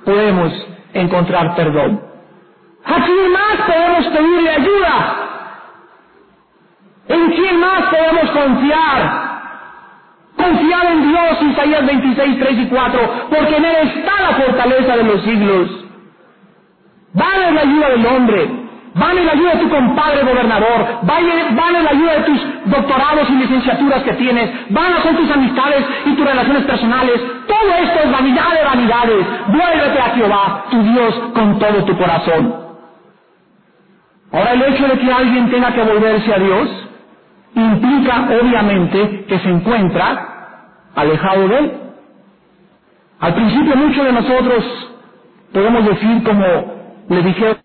[0.04, 2.02] podemos encontrar perdón?
[2.84, 5.16] ¿A quién más podemos pedirle ayuda?
[7.08, 9.33] ¿En quién más podemos confiar?
[10.36, 15.04] Confiar en Dios, Isaías 26, 3 y 4, porque en Él está la fortaleza de
[15.04, 15.84] los siglos.
[17.12, 18.50] Vale la ayuda del hombre,
[18.94, 23.34] vale la ayuda de tu compadre gobernador, vale, vale la ayuda de tus doctorados y
[23.34, 27.20] licenciaturas que tienes, van son tus amistades y tus relaciones personales.
[27.46, 29.26] Todo esto es vanidad de vanidades.
[29.46, 32.54] Vuélvete a Jehová, tu Dios, con todo tu corazón.
[34.32, 36.68] Ahora el hecho de que alguien tenga que volverse a Dios
[37.56, 41.72] implica obviamente que se encuentra alejado de Él.
[43.20, 44.64] Al principio muchos de nosotros
[45.52, 46.46] podemos decir como
[47.08, 47.56] le dije,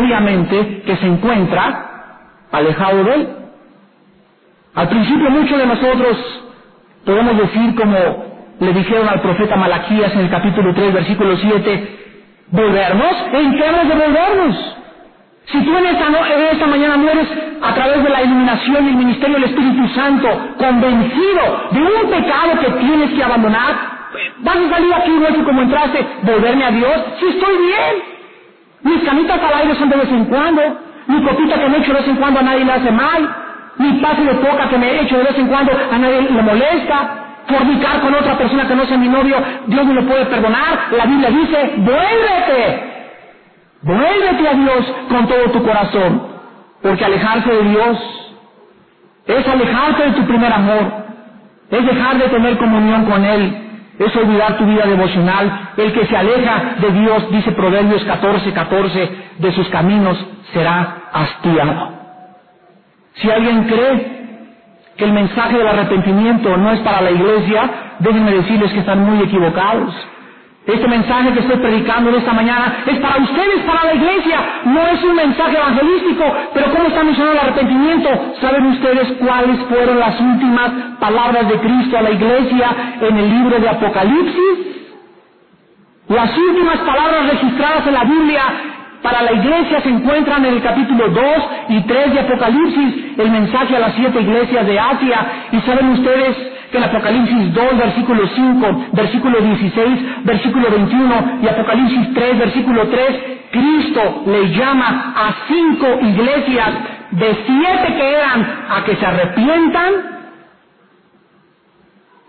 [0.00, 3.28] obviamente que se encuentra alejado de Él.
[4.74, 6.18] Al principio muchos de nosotros
[7.06, 8.26] podemos decir como
[8.60, 11.98] le dijeron al profeta Malaquías en el capítulo 3, versículo 7,
[12.52, 13.14] ¿volvernos?
[13.34, 14.77] ¿En qué hemos de volvernos?
[15.50, 17.26] Si tú en esta, mañana mueres
[17.62, 22.60] a través de la iluminación y el ministerio del Espíritu Santo, convencido de un pecado
[22.60, 23.74] que tienes que abandonar,
[24.40, 28.18] vas a salir aquí igual que como entraste, volverme a Dios, si estoy bien.
[28.82, 30.60] Mis camitas al aire son de vez en cuando,
[31.06, 33.34] mi copita que me echo de vez en cuando a nadie le hace mal,
[33.78, 36.42] mi pase de poca que me he hecho de vez en cuando a nadie le
[36.42, 40.88] molesta, fornicar con otra persona que no sea mi novio, Dios me lo puede perdonar,
[40.90, 42.87] la Biblia dice, vuélvete,
[43.82, 46.22] Vuélvete a Dios con todo tu corazón,
[46.82, 47.98] porque alejarse de Dios
[49.26, 50.92] es alejarte de tu primer amor,
[51.70, 55.70] es dejar de tener comunión con Él, es olvidar tu vida devocional.
[55.76, 60.18] El que se aleja de Dios, dice Proverbios 14, 14, de sus caminos
[60.52, 61.92] será hastiado.
[63.14, 64.18] Si alguien cree
[64.96, 69.22] que el mensaje del arrepentimiento no es para la iglesia, déjenme decirles que están muy
[69.22, 69.94] equivocados.
[70.68, 74.38] Este mensaje que estoy predicando en esta mañana es para ustedes, para la iglesia.
[74.66, 78.34] No es un mensaje evangelístico, pero ¿cómo está mencionando el arrepentimiento?
[78.38, 82.68] ¿Saben ustedes cuáles fueron las últimas palabras de Cristo a la iglesia
[83.00, 84.58] en el libro de Apocalipsis?
[86.08, 88.42] Las últimas palabras registradas en la Biblia
[89.00, 91.24] para la iglesia se encuentran en el capítulo 2
[91.70, 95.26] y 3 de Apocalipsis, el mensaje a las siete iglesias de Asia.
[95.50, 96.36] Y saben ustedes
[96.70, 103.38] que en Apocalipsis 2, versículo 5, versículo 16, versículo 21 y Apocalipsis 3, versículo 3,
[103.50, 106.70] Cristo le llama a cinco iglesias
[107.12, 109.92] de siete que eran a que se arrepientan.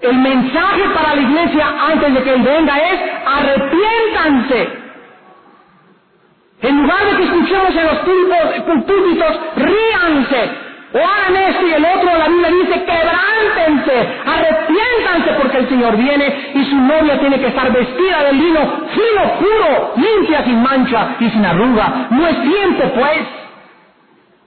[0.01, 4.79] El mensaje para la iglesia antes de que Él venga es arrepiéntanse.
[6.61, 12.17] En lugar de que escuchemos en los púlpitos, ríanse, o hagan esto y el otro,
[12.17, 17.71] la Biblia dice, quebrántense, arrepiéntanse porque el Señor viene y su novia tiene que estar
[17.71, 22.07] vestida de lino fino, puro, limpia, sin mancha y sin arruga.
[22.09, 23.19] No es tiempo, pues,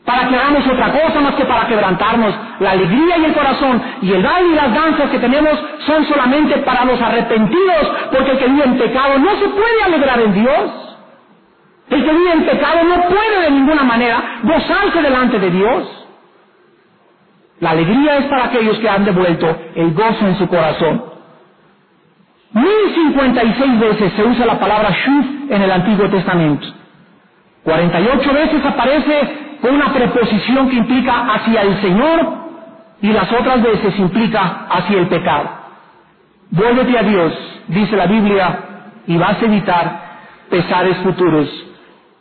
[0.05, 2.35] para que hagamos otra cosa más que para quebrantarnos.
[2.59, 5.53] La alegría y el corazón y el baile y las danzas que tenemos
[5.87, 10.21] son solamente para los arrepentidos, porque el que vive en pecado no se puede alegrar
[10.21, 10.97] en Dios.
[11.89, 16.02] El que vive en pecado no puede de ninguna manera gozarse delante de Dios.
[17.63, 21.05] La alegría es para aquellos que han devuelto el gozo en su corazón.
[22.55, 26.67] 1056 veces se usa la palabra shuf en el Antiguo Testamento.
[27.63, 32.35] 48 veces aparece con una preposición que implica hacia el Señor
[33.01, 35.49] y las otras veces implica hacia el pecado.
[36.51, 37.33] Vuélvete a Dios,
[37.69, 38.59] dice la Biblia,
[39.07, 40.01] y vas a evitar
[40.51, 41.49] pesares futuros.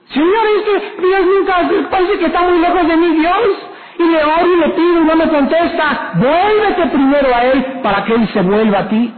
[0.08, 4.24] Señor, es que Dios nunca, parece que está muy lejos de mí, Dios y le
[4.24, 8.28] oro y le pido y no me contesta, vuélvete primero a Él para que Él
[8.34, 9.14] se vuelva a ti.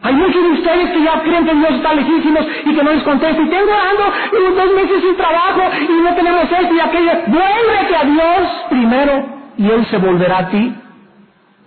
[0.00, 3.02] Hay muchos de ustedes que ya creen que Dios está lejísimos y que no les
[3.02, 3.42] contesta.
[3.42, 7.12] Y tengo ando dos meses sin trabajo y no tenemos esto y aquello.
[7.26, 10.74] Vuélvete a Dios primero y Él se volverá a ti.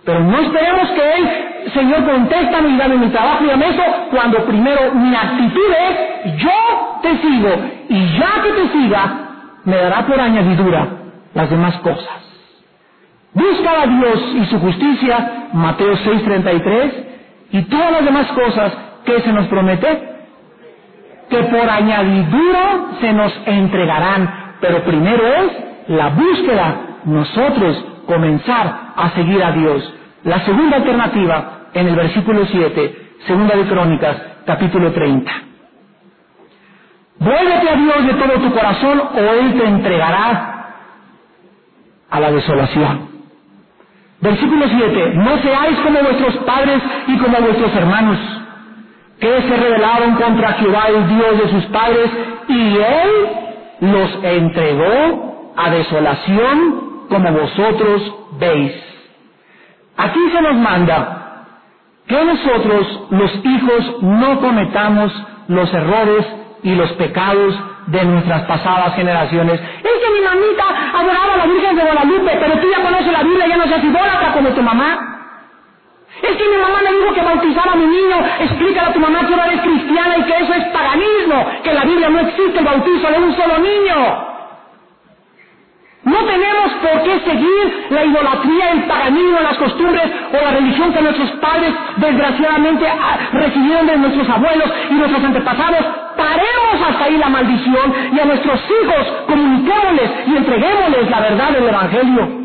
[0.04, 4.38] Pero no esperemos que Él, Señor, contéstame y dame mi trabajo y dame eso, cuando
[4.46, 7.50] primero mi actitud es, yo te sigo.
[7.88, 9.02] Y ya que te siga,
[9.64, 11.01] me dará por añadidura
[11.34, 12.32] las demás cosas.
[13.34, 16.92] Busca a Dios y su justicia, Mateo 6:33,
[17.52, 18.72] y todas las demás cosas
[19.04, 20.08] que se nos promete,
[21.30, 25.52] que por añadidura se nos entregarán, pero primero es
[25.88, 29.94] la búsqueda, nosotros comenzar a seguir a Dios.
[30.24, 35.32] La segunda alternativa en el versículo 7, segunda de Crónicas, capítulo 30.
[37.18, 40.51] Vuélvete a Dios de todo tu corazón o Él te entregará
[42.12, 43.08] a la desolación.
[44.20, 45.12] Versículo 7.
[45.14, 48.18] No seáis como vuestros padres y como vuestros hermanos,
[49.18, 52.10] que se rebelaron contra Jehová el Dios de sus padres
[52.48, 53.10] y él
[53.80, 58.72] los entregó a desolación como vosotros veis.
[59.96, 61.46] Aquí se nos manda
[62.06, 65.12] que nosotros los hijos no cometamos
[65.48, 66.26] los errores
[66.62, 67.54] y los pecados
[67.86, 69.60] de nuestras pasadas generaciones.
[69.60, 70.64] Es que mi mamita
[70.94, 73.84] adoraba a la Virgen de Guadalupe, pero tú ya conoces la Biblia, ya no seas
[73.84, 75.08] idólatra como tu mamá.
[76.22, 79.26] Es que mi mamá me dijo que bautizara a mi niño, explícale a tu mamá
[79.26, 82.58] que ahora es cristiana y que eso es paganismo, que en la Biblia no existe
[82.58, 84.32] el bautizo de un solo niño.
[86.04, 91.00] No tenemos por qué seguir la idolatría, el paganismo, las costumbres o la religión que
[91.00, 96.01] nuestros padres desgraciadamente ah, recibieron de nuestros abuelos y nuestros antepasados.
[96.92, 102.42] Hasta ahí la maldición y a nuestros hijos comuniquémosles y entreguémosles la verdad del Evangelio.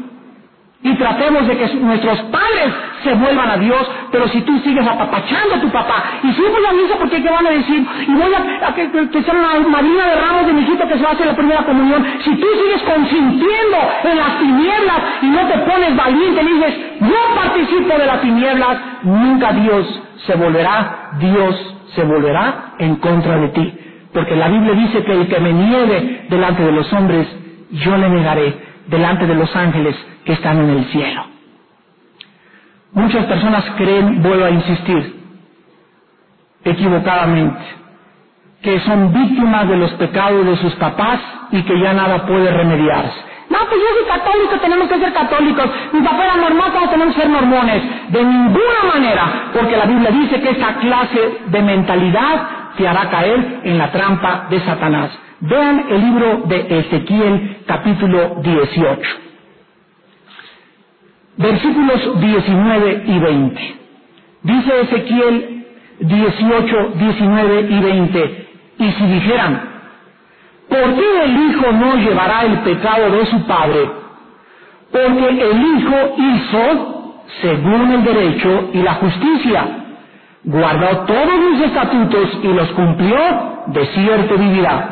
[0.84, 2.74] Y tratemos de que nuestros padres
[3.04, 6.66] se vuelvan a Dios, pero si tú sigues apapachando a tu papá, y si voy
[6.70, 10.06] a misa porque qué van a decir, y voy a, que, que, sea una madrina
[10.06, 12.48] de ramos de mi hijito que se va a hacer la primera comunión, si tú
[12.64, 18.06] sigues consintiendo en las tinieblas y no te pones valiente y dices, no participo de
[18.06, 23.74] las tinieblas, nunca Dios se volverá, Dios se volverá en contra de ti.
[24.14, 27.28] Porque la Biblia dice que el que me niegue delante de los hombres,
[27.72, 28.56] yo le negaré
[28.88, 31.26] delante de los ángeles que están en el cielo.
[32.94, 35.16] Muchas personas creen, vuelvo a insistir,
[36.64, 37.62] equivocadamente,
[38.62, 41.20] que son víctimas de los pecados de sus papás
[41.52, 43.27] y que ya nada puede remediarse.
[43.58, 45.66] No, pues yo soy católico, tenemos que ser católicos.
[45.94, 47.82] Mi papá era normal, como tenemos que ser mormones.
[48.10, 52.48] De ninguna manera, porque la Biblia dice que esa clase de mentalidad
[52.78, 55.12] te hará caer en la trampa de Satanás.
[55.40, 59.28] Vean el libro de Ezequiel capítulo 18
[61.38, 63.76] versículos 19 y 20.
[64.44, 65.66] Dice Ezequiel
[66.00, 68.48] 18, 19 y 20,
[68.80, 69.77] y si dijeran,
[70.70, 73.90] ¿por qué el Hijo no llevará el pecado de su Padre?
[74.92, 76.98] Porque el Hijo hizo
[77.42, 79.68] según el derecho y la justicia,
[80.44, 83.18] guardó todos los estatutos y los cumplió,
[83.68, 84.90] de cierto vivirá.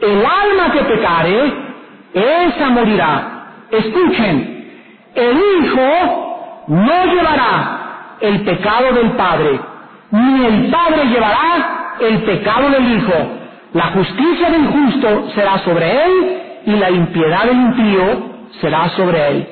[0.00, 1.52] El alma que pecare,
[2.12, 3.32] esa morirá.
[3.70, 4.56] Escuchen,
[5.14, 9.60] el Hijo no llevará el pecado del Padre,
[10.10, 13.45] ni el Padre llevará el pecado del Hijo.
[13.72, 19.48] La justicia del justo será sobre él y la impiedad del impío será sobre él.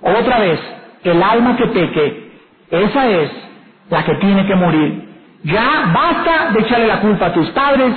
[0.00, 0.60] Otra vez,
[1.04, 2.32] el alma que peque,
[2.70, 3.30] esa es
[3.90, 5.08] la que tiene que morir.
[5.44, 7.94] Ya basta de echarle la culpa a tus padres,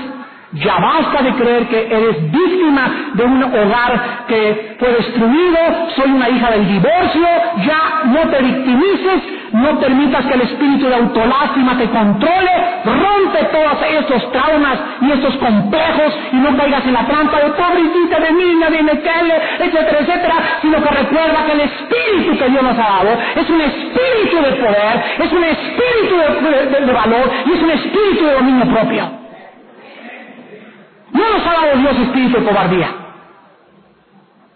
[0.55, 5.59] ya basta de creer que eres víctima de un hogar que fue destruido,
[5.95, 7.27] soy una hija del divorcio,
[7.65, 12.51] ya no te victimices, no permitas que el espíritu de autolástima te controle,
[12.85, 18.19] rompe todos estos traumas y estos complejos y no caigas en la trampa de pobrecita
[18.19, 22.77] de niña, de metele, etcétera, etcétera, sino que recuerda que el espíritu que Dios nos
[22.79, 27.71] ha dado es un espíritu de poder, es un espíritu de valor y es un
[27.71, 29.24] espíritu de dominio propio.
[31.11, 32.89] No nos ha dado Dios espíritu de cobardía.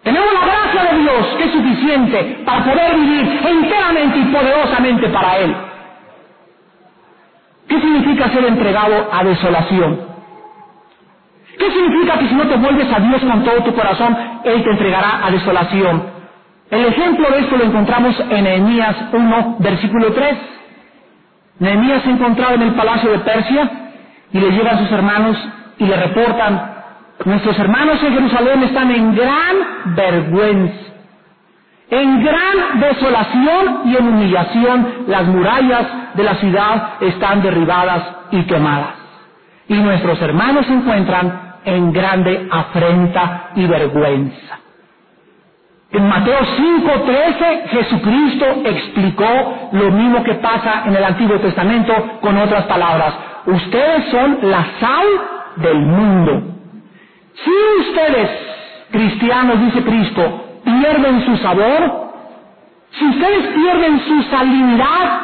[0.03, 5.37] Tenemos la gracia de Dios que es suficiente para poder vivir enteramente y poderosamente para
[5.37, 5.55] Él.
[7.67, 10.09] ¿Qué significa ser entregado a desolación?
[11.59, 14.71] ¿Qué significa que si no te vuelves a Dios con todo tu corazón, Él te
[14.71, 16.03] entregará a desolación?
[16.71, 20.37] El ejemplo de esto lo encontramos en Nehemías 1, versículo 3.
[21.59, 23.69] Nehemías se encontraba en el palacio de Persia
[24.31, 25.37] y le llegan sus hermanos
[25.79, 26.75] y le reportan,
[27.25, 30.93] nuestros hermanos en Jerusalén están en gran vergüenza,
[31.89, 35.05] en gran desolación y en humillación.
[35.07, 38.95] Las murallas de la ciudad están derribadas y quemadas.
[39.67, 44.59] Y nuestros hermanos se encuentran en grande afrenta y vergüenza.
[45.91, 52.65] En Mateo 5:13 Jesucristo explicó lo mismo que pasa en el Antiguo Testamento con otras
[52.65, 53.13] palabras.
[53.45, 56.43] Ustedes son la sal del mundo.
[57.33, 57.51] Si
[57.81, 58.29] ustedes,
[58.91, 62.09] cristianos, dice Cristo, pierden su sabor,
[62.91, 65.21] si ustedes pierden su salinidad,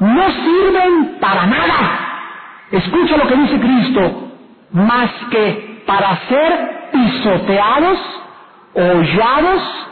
[0.00, 1.98] no sirven para nada.
[2.70, 4.30] Escucha lo que dice Cristo,
[4.72, 7.98] más que para ser pisoteados,
[8.74, 9.86] hollados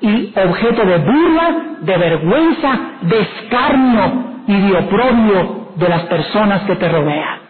[0.00, 6.76] y objeto de burla, de vergüenza, de escarnio y de oprobio de las personas que
[6.76, 7.41] te rodean.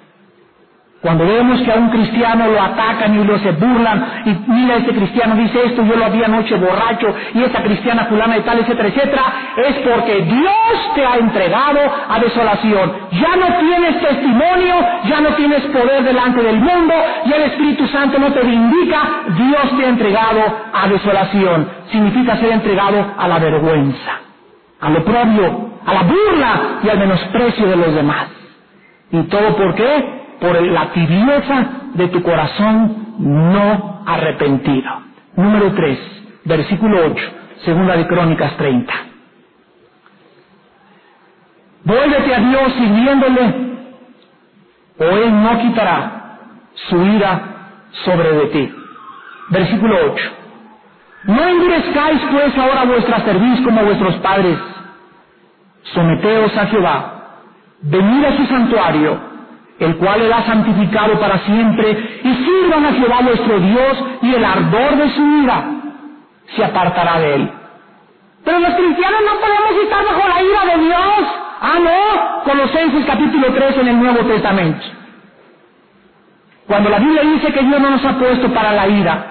[1.03, 4.95] Cuando vemos que a un cristiano lo atacan y lo se burlan, y mira este
[4.95, 8.89] cristiano dice esto, yo lo había anoche borracho, y esta cristiana fulana y tal, etcétera,
[8.89, 9.23] etcétera,
[9.57, 12.93] es porque Dios te ha entregado a desolación.
[13.11, 14.75] Ya no tienes testimonio,
[15.09, 16.95] ya no tienes poder delante del mundo,
[17.25, 19.01] y el Espíritu Santo no te vindica,
[19.37, 20.41] Dios te ha entregado
[20.73, 21.69] a desolación.
[21.91, 24.21] Significa ser entregado a la vergüenza,
[24.81, 28.27] a lo propio, a la burla y al menosprecio de los demás.
[29.11, 30.22] ¿Y todo por qué?
[30.43, 34.91] Por la tibieza de tu corazón no arrepentido.
[35.37, 35.99] Número 3,
[36.45, 37.25] versículo 8,
[37.65, 38.93] segunda de Crónicas 30.
[41.85, 43.55] Vuélvete a Dios sirviéndole,
[44.99, 46.39] o Él no quitará
[46.75, 47.41] su ira
[48.05, 48.75] sobre de ti.
[49.51, 50.25] Versículo 8.
[51.25, 54.59] No endurezcáis pues ahora vuestra cerviz como vuestros padres.
[55.95, 57.19] Someteos a Jehová.
[57.83, 59.32] Venid a su santuario
[59.85, 64.45] el cual Él ha santificado para siempre, y sirvan a Jehová vuestro Dios, y el
[64.45, 65.65] ardor de su ira
[66.57, 67.51] se apartará de Él.
[68.45, 71.29] Pero los cristianos no podemos estar bajo la ira de Dios.
[71.61, 72.43] Ah, no.
[72.45, 74.85] Colosenses capítulo 3 en el Nuevo Testamento.
[76.67, 79.27] Cuando la Biblia dice que Dios no nos ha puesto para la ira,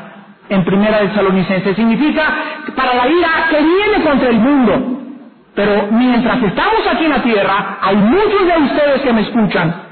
[0.50, 2.24] en primera de Salonicenses, significa
[2.76, 4.98] para la ira que viene contra el mundo.
[5.56, 9.91] Pero mientras estamos aquí en la tierra, hay muchos de ustedes que me escuchan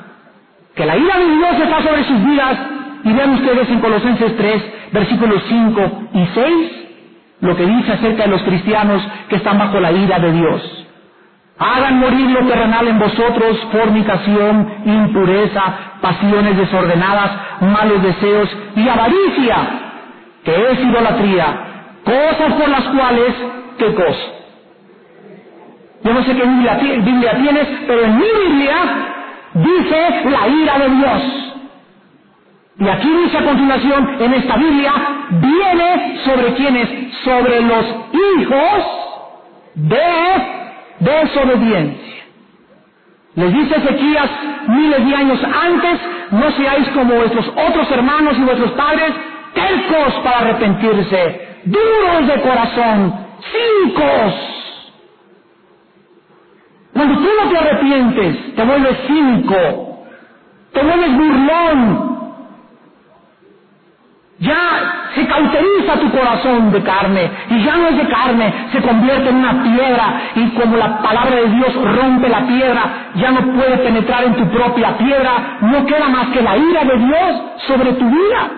[0.80, 2.58] que la ira de Dios está sobre sus vidas.
[3.04, 4.64] Y vean ustedes en Colosenses 3,
[4.94, 6.72] versículos 5 y 6,
[7.42, 10.88] lo que dice acerca de los cristianos que están bajo la ira de Dios.
[11.58, 15.64] Hagan morir lo terrenal en vosotros, fornicación, impureza,
[16.00, 19.58] pasiones desordenadas, malos deseos y avaricia,
[20.46, 21.46] que es idolatría,
[22.06, 23.34] cosas por las cuales,
[23.78, 24.28] ¿qué cosa?
[26.06, 29.18] Yo no sé qué Biblia, Biblia tienes, pero en mi Biblia
[29.54, 31.22] dice la ira de Dios.
[32.80, 34.94] Y aquí dice a continuación, en esta Biblia,
[35.32, 36.90] viene sobre quienes,
[37.24, 38.86] sobre los hijos
[39.76, 40.00] de
[41.00, 42.24] desobediencia.
[43.36, 44.30] Les dice Ezequías
[44.68, 46.00] miles de años antes,
[46.32, 49.12] no seáis como vuestros otros hermanos y vuestros padres,
[49.54, 53.14] tercos para arrepentirse, duros de corazón,
[53.52, 54.34] cínicos,
[57.00, 59.56] cuando tú no te arrepientes, te vuelves cínico,
[60.74, 62.10] te vuelves burlón.
[64.40, 64.58] Ya
[65.16, 69.36] se cauteriza tu corazón de carne y ya no es de carne, se convierte en
[69.38, 72.82] una piedra y como la palabra de Dios rompe la piedra,
[73.16, 76.98] ya no puede penetrar en tu propia piedra, no queda más que la ira de
[76.98, 78.50] Dios sobre tu vida.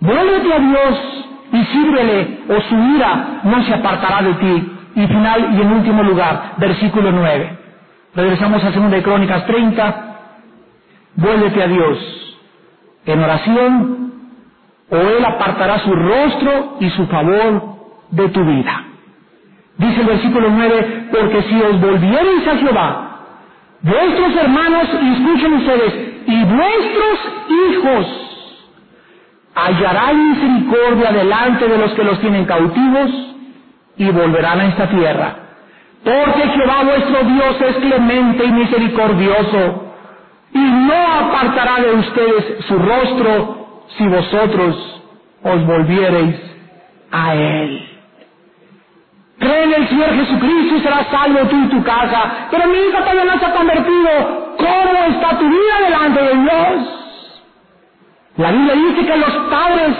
[0.00, 4.73] Vuélvete a Dios y sírvele o su ira no se apartará de ti.
[4.94, 7.58] Y final y en último lugar, versículo 9.
[8.14, 10.16] Regresamos a 2 de Crónicas 30.
[11.16, 11.98] Vuélvete a Dios
[13.06, 14.12] en oración
[14.90, 17.76] o Él apartará su rostro y su favor
[18.10, 18.84] de tu vida.
[19.76, 23.20] Dice el versículo 9, porque si os volviereis a Jehová,
[23.82, 25.94] vuestros hermanos, y escuchen ustedes,
[26.26, 27.18] y vuestros
[27.70, 28.06] hijos
[29.54, 33.33] hallarán misericordia delante de los que los tienen cautivos,
[33.96, 35.36] y volverán a esta tierra.
[36.02, 39.92] Porque Jehová vuestro Dios es clemente y misericordioso,
[40.52, 45.02] y no apartará de ustedes su rostro si vosotros
[45.42, 46.36] os volviereis
[47.10, 47.88] a Él.
[49.38, 52.48] Cree en el Señor Jesucristo y serás salvo tú y tu casa.
[52.50, 54.54] Pero mi hija todavía no se ha convertido.
[54.56, 56.94] ¿Cómo está tu vida delante de Dios?
[58.36, 59.96] La Biblia dice que los padres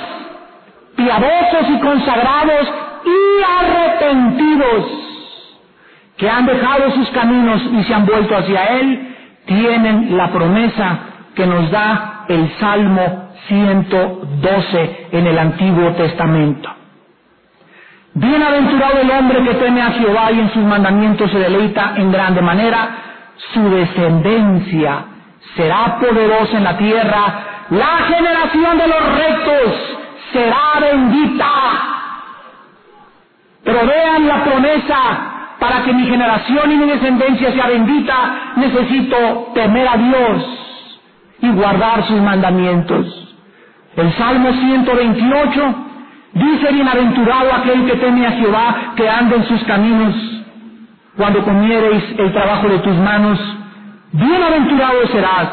[0.97, 2.69] piadosos y consagrados
[3.05, 4.85] y arrepentidos
[6.17, 10.99] que han dejado sus caminos y se han vuelto hacia Él, tienen la promesa
[11.35, 16.71] que nos da el Salmo 112 en el Antiguo Testamento.
[18.15, 22.41] Bienaventurado el hombre que teme a Jehová y en sus mandamientos se deleita en grande
[22.41, 22.89] manera,
[23.53, 25.05] su descendencia
[25.57, 29.99] será poderosa en la tierra, la generación de los rectos
[30.33, 31.94] será bendita.
[33.65, 34.97] Pero vean la promesa,
[35.59, 40.55] para que mi generación y mi descendencia sea bendita, necesito temer a Dios
[41.41, 43.37] y guardar sus mandamientos.
[43.97, 45.75] El Salmo 128
[46.35, 50.15] dice, bienaventurado aquel que teme a Jehová, que anda en sus caminos.
[51.17, 53.39] Cuando comiereis el trabajo de tus manos,
[54.13, 55.49] bienaventurado serás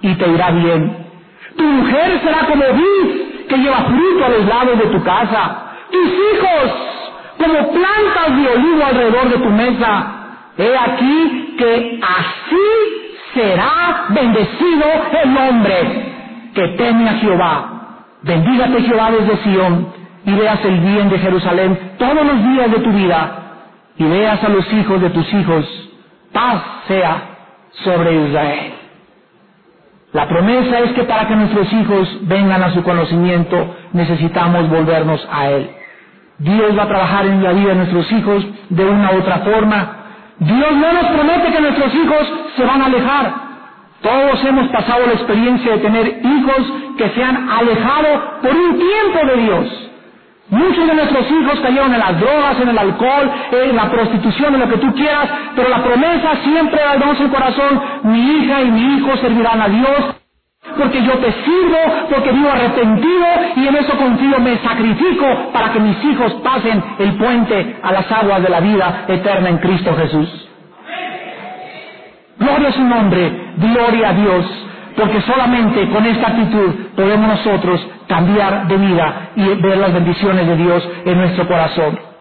[0.00, 0.96] y te irá bien.
[1.56, 5.72] Tu mujer será como vid que lleva fruto a los lados de tu casa.
[5.90, 6.93] Tus hijos
[7.38, 10.06] como plantas de olivo alrededor de tu mesa.
[10.56, 13.04] He aquí que así
[13.34, 14.84] será bendecido
[15.22, 16.12] el hombre
[16.54, 17.70] que teme a Jehová.
[18.22, 19.92] Bendígate Jehová desde Sión
[20.24, 23.44] y veas el bien de Jerusalén todos los días de tu vida
[23.98, 25.90] y veas a los hijos de tus hijos.
[26.32, 27.22] Paz sea
[27.84, 28.74] sobre Israel.
[30.12, 35.50] La promesa es que para que nuestros hijos vengan a su conocimiento necesitamos volvernos a
[35.50, 35.70] Él.
[36.38, 39.96] Dios va a trabajar en la vida de nuestros hijos de una u otra forma.
[40.38, 43.32] Dios no nos promete que nuestros hijos se van a alejar.
[44.02, 49.26] Todos hemos pasado la experiencia de tener hijos que se han alejado por un tiempo
[49.26, 49.90] de Dios.
[50.50, 54.60] Muchos de nuestros hijos cayeron en las drogas, en el alcohol, en la prostitución, en
[54.60, 58.96] lo que tú quieras, pero la promesa siempre damos el corazón, mi hija y mi
[58.96, 60.16] hijo servirán a Dios,
[60.76, 61.78] porque yo te sirvo,
[62.10, 67.12] porque vivo arrepentido y en eso confío, me sacrifico para que mis hijos pasen el
[67.14, 70.48] puente a las aguas de la vida eterna en Cristo Jesús.
[72.38, 78.66] Gloria a su nombre, gloria a Dios, porque solamente con esta actitud podemos nosotros cambiar
[78.66, 82.13] de vida y ver las bendiciones de Dios en nuestro corazón.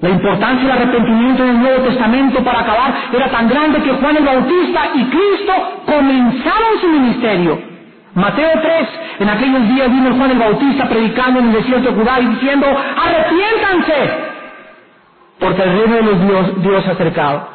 [0.00, 4.16] La importancia del arrepentimiento en el Nuevo Testamento para acabar era tan grande que Juan
[4.16, 5.52] el Bautista y Cristo
[5.86, 7.58] comenzaron su ministerio.
[8.14, 8.88] Mateo 3,
[9.20, 12.66] en aquellos días vino Juan el Bautista predicando en el desierto de Judá y diciendo,
[12.68, 14.10] arrepiéntanse,
[15.40, 17.48] porque el reino de los Dios, Dios ha acercado.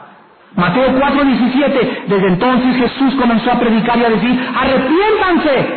[0.56, 5.68] Mateo 4, 17, desde entonces Jesús comenzó a predicar y a decir, arrepiéntanse,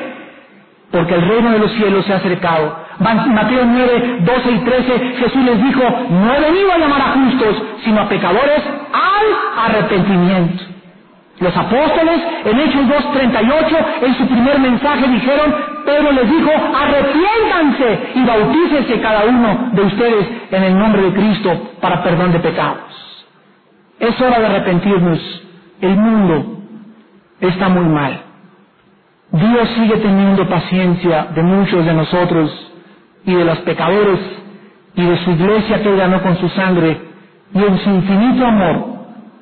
[0.90, 2.85] porque el reino de los cielos se ha acercado.
[2.98, 7.62] Mateo 9, 12 y 13, Jesús les dijo, no he venido a llamar a justos,
[7.84, 10.64] sino a pecadores al arrepentimiento.
[11.38, 18.12] Los apóstoles en Hechos 2, 38, en su primer mensaje dijeron, Pedro les dijo, arrepiéntanse
[18.14, 23.26] y bautícense cada uno de ustedes en el nombre de Cristo para perdón de pecados.
[24.00, 25.42] Es hora de arrepentirnos.
[25.82, 26.58] El mundo
[27.40, 28.22] está muy mal.
[29.32, 32.65] Dios sigue teniendo paciencia de muchos de nosotros
[33.26, 34.20] y de los pecadores
[34.94, 36.98] y de su iglesia que ganó con su sangre
[37.52, 38.96] y en su infinito amor.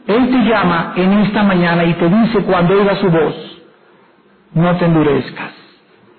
[0.07, 3.35] Él te llama en esta mañana y te dice cuando oiga su voz,
[4.55, 5.53] no te endurezcas.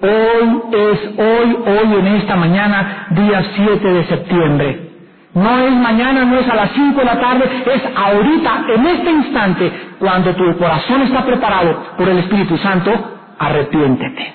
[0.02, 4.90] Hoy es hoy, hoy en esta mañana, día 7 de septiembre.
[5.34, 9.12] No es mañana, no es a las 5 de la tarde, es ahorita, en este
[9.12, 12.92] instante, cuando tu corazón está preparado por el Espíritu Santo,
[13.38, 14.34] arrepiéntete.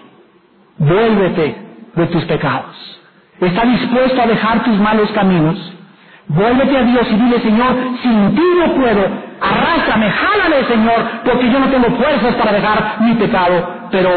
[0.78, 1.56] Vuélvete
[1.94, 2.99] de tus pecados.
[3.40, 5.56] Está dispuesto a dejar tus malos caminos.
[6.28, 9.30] Vuélvete a Dios y dile, Señor, sin ti no puedo.
[9.40, 13.88] Arrástrame, jálame, Señor, porque yo no tengo fuerzas para dejar mi pecado.
[13.90, 14.10] Pero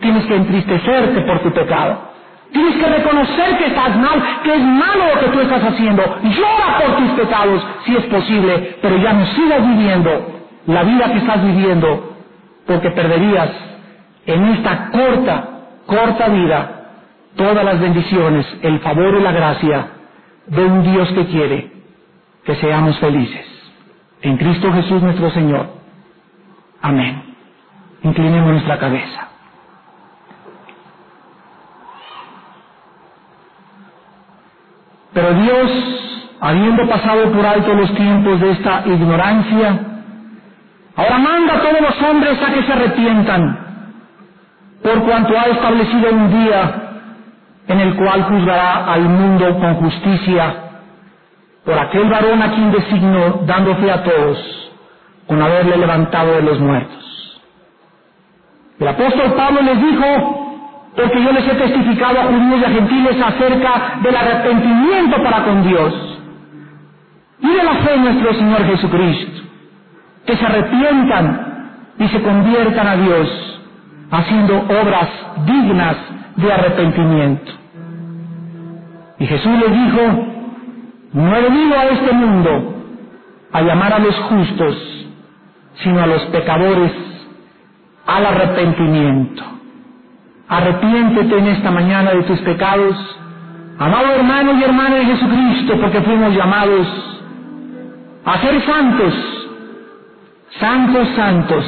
[0.00, 2.08] tienes que entristecerte por tu pecado.
[2.50, 6.02] Tienes que reconocer que estás mal, que es malo lo que tú estás haciendo.
[6.22, 10.10] Llora por tus pecados, si es posible, pero ya no sigas viviendo
[10.66, 12.16] la vida que estás viviendo,
[12.66, 13.50] porque perderías
[14.24, 15.44] en esta corta,
[15.86, 16.77] corta vida
[17.36, 19.86] todas las bendiciones, el favor y la gracia
[20.46, 21.72] de un Dios que quiere
[22.44, 23.46] que seamos felices.
[24.22, 25.68] En Cristo Jesús nuestro Señor.
[26.80, 27.34] Amén.
[28.02, 29.28] Inclinemos nuestra cabeza.
[35.12, 35.70] Pero Dios,
[36.40, 39.80] habiendo pasado por alto los tiempos de esta ignorancia,
[40.96, 43.68] ahora manda a todos los hombres a que se arrepientan
[44.82, 46.87] por cuanto ha establecido un día
[47.68, 50.54] en el cual juzgará al mundo con justicia
[51.64, 54.72] por aquel varón a quien designó, dando fe a todos,
[55.26, 57.40] con haberle levantado de los muertos.
[58.80, 63.22] El apóstol Pablo les dijo, porque yo les he testificado a judíos y a gentiles
[63.22, 66.18] acerca del arrepentimiento para con Dios
[67.40, 69.42] y de la fe en nuestro Señor Jesucristo,
[70.24, 73.60] que se arrepientan y se conviertan a Dios
[74.10, 75.08] haciendo obras
[75.44, 75.96] dignas
[76.38, 77.52] de arrepentimiento.
[79.18, 80.26] Y Jesús le dijo,
[81.12, 82.74] no he venido a este mundo
[83.52, 84.76] a llamar a los justos,
[85.82, 86.92] sino a los pecadores
[88.06, 89.42] al arrepentimiento.
[90.48, 92.96] Arrepiéntete en esta mañana de tus pecados,
[93.78, 96.86] amado hermano y hermana de Jesucristo, porque fuimos llamados
[98.24, 99.14] a ser santos,
[100.60, 101.64] santos, santos,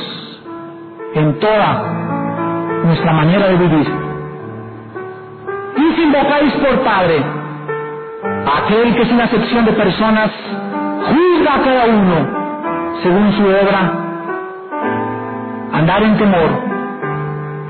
[1.14, 4.09] en toda nuestra manera de vivir.
[6.02, 7.22] Invocáis por Padre,
[8.56, 10.30] aquel que sin acepción de personas
[11.10, 12.40] juzga a cada uno
[13.02, 13.92] según su obra,
[15.72, 16.50] andar en temor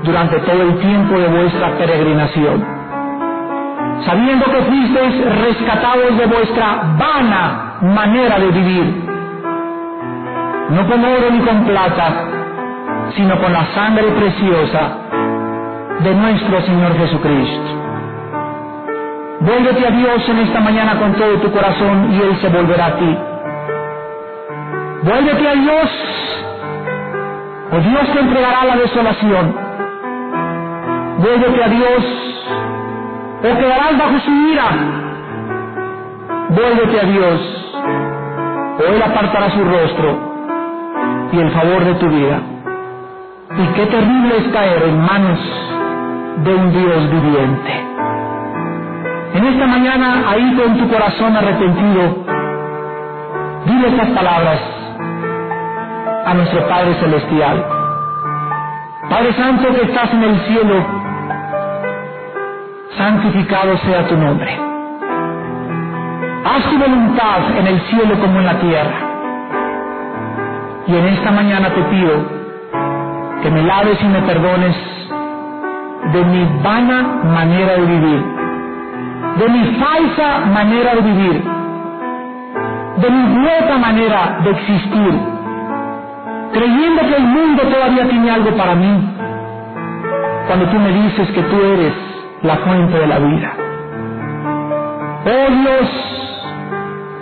[0.03, 2.65] durante todo el tiempo de vuestra peregrinación,
[4.05, 9.09] sabiendo que fuisteis rescatados de vuestra vana manera de vivir,
[10.69, 12.13] no con oro ni con plata,
[13.13, 14.97] sino con la sangre preciosa
[15.99, 17.90] de nuestro Señor Jesucristo.
[19.41, 22.95] Vuélvete a Dios en esta mañana con todo tu corazón y Él se volverá a
[22.95, 23.17] ti.
[25.01, 25.89] Vuélvete a Dios
[27.71, 29.55] o Dios te entregará la desolación.
[31.17, 32.03] Vuélvete a Dios
[33.39, 34.69] o quedarás bajo su ira.
[36.49, 37.75] Vuélvete a Dios
[38.79, 40.19] o Él apartará su rostro
[41.31, 42.41] y el favor de tu vida.
[43.57, 45.39] Y qué terrible es caer en manos
[46.43, 47.90] de un Dios viviente.
[49.33, 52.17] En esta mañana, ahí con tu corazón arrepentido,
[53.65, 54.59] dile estas palabras
[56.25, 57.65] a nuestro Padre Celestial.
[59.09, 60.85] Padre Santo que estás en el cielo,
[62.97, 64.51] santificado sea tu nombre.
[66.43, 68.99] Haz tu voluntad en el cielo como en la tierra.
[70.87, 72.11] Y en esta mañana te pido
[73.43, 74.75] que me laves y me perdones
[76.11, 78.40] de mi vana manera de vivir
[79.37, 81.43] de mi falsa manera de vivir,
[82.97, 85.19] de mi hueca manera de existir,
[86.53, 89.15] creyendo que el mundo todavía tiene algo para mí,
[90.47, 91.93] cuando tú me dices que tú eres
[92.43, 93.53] la fuente de la vida.
[95.23, 95.89] Oh Dios,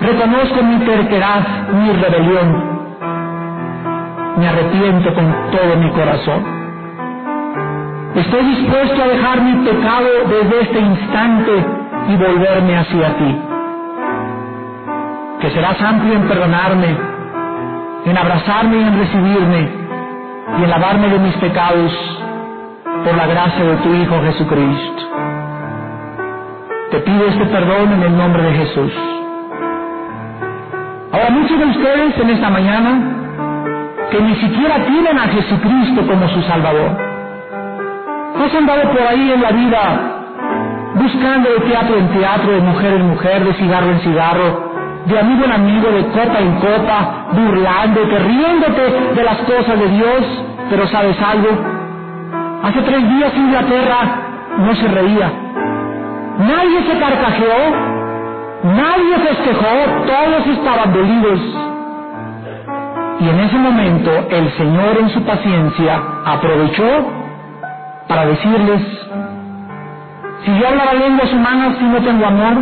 [0.02, 1.42] reconozco mi terquedad,
[1.74, 2.80] mi rebelión,
[4.38, 6.60] me arrepiento con todo mi corazón.
[8.16, 11.79] Estoy dispuesto a dejar mi pecado desde este instante
[12.10, 13.42] y volverme hacia ti.
[15.42, 16.98] Que serás amplio en perdonarme,
[18.06, 19.70] en abrazarme y en recibirme
[20.58, 21.92] y en lavarme de mis pecados
[23.06, 25.04] por la gracia de tu Hijo Jesucristo.
[26.92, 28.92] Te pido este perdón en el nombre de Jesús.
[31.12, 33.16] Ahora muchos de ustedes en esta mañana
[34.10, 36.98] que ni siquiera tienen a Jesucristo como su Salvador.
[38.44, 40.19] Has andado por ahí en la vida
[40.96, 44.70] buscando de teatro en teatro, de mujer en mujer, de cigarro en cigarro,
[45.06, 50.44] de amigo en amigo, de copa en copa, burlándote, riéndote de las cosas de Dios,
[50.70, 51.50] pero ¿sabes algo?
[52.64, 53.98] Hace tres días Inglaterra
[54.58, 55.32] no se reía.
[56.40, 57.60] Nadie se carcajeó,
[58.64, 61.40] nadie festejó, todos estaban dolidos.
[63.22, 67.12] Y en ese momento el Señor en su paciencia aprovechó
[68.08, 68.82] para decirles,
[70.46, 72.56] si yo hablara lenguas humanas y no tengo amor,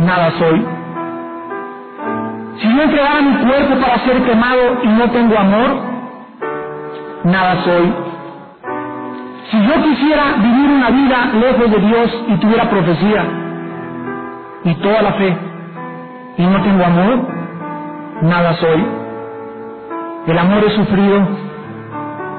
[0.00, 0.66] nada soy.
[2.60, 5.82] Si yo entregara mi cuerpo para ser quemado y no tengo amor,
[7.24, 7.92] nada soy.
[9.50, 13.24] Si yo quisiera vivir una vida lejos de Dios y tuviera profecía
[14.64, 15.36] y toda la fe
[16.38, 17.28] y no tengo amor,
[18.22, 18.86] nada soy.
[20.26, 21.28] El amor es sufrido,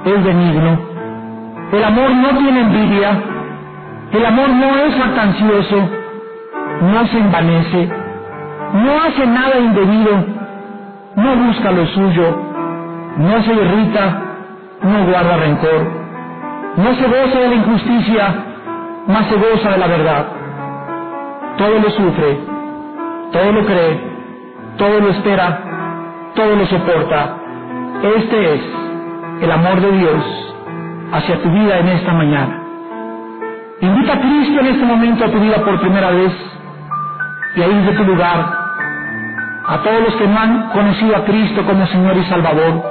[0.06, 0.80] es benigno.
[1.72, 3.33] El amor no tiene envidia,
[4.14, 5.90] el amor no es fantasioso,
[6.82, 7.90] no se envanece,
[8.74, 10.24] no hace nada indebido,
[11.16, 12.38] no busca lo suyo,
[13.18, 14.22] no se irrita,
[14.84, 15.88] no guarda rencor,
[16.78, 18.36] no se goza de la injusticia,
[19.08, 20.26] más se goza de la verdad.
[21.58, 22.40] Todo lo sufre,
[23.32, 24.00] todo lo cree,
[24.78, 25.60] todo lo espera,
[26.36, 27.38] todo lo soporta.
[28.16, 28.62] Este es
[29.42, 30.54] el amor de Dios
[31.14, 32.63] hacia tu vida en esta mañana.
[33.82, 36.32] Invita a Cristo en este momento a tu vida por primera vez
[37.56, 38.64] y ahí de tu lugar.
[39.66, 42.84] A todos los que no han conocido a Cristo como Señor y Salvador.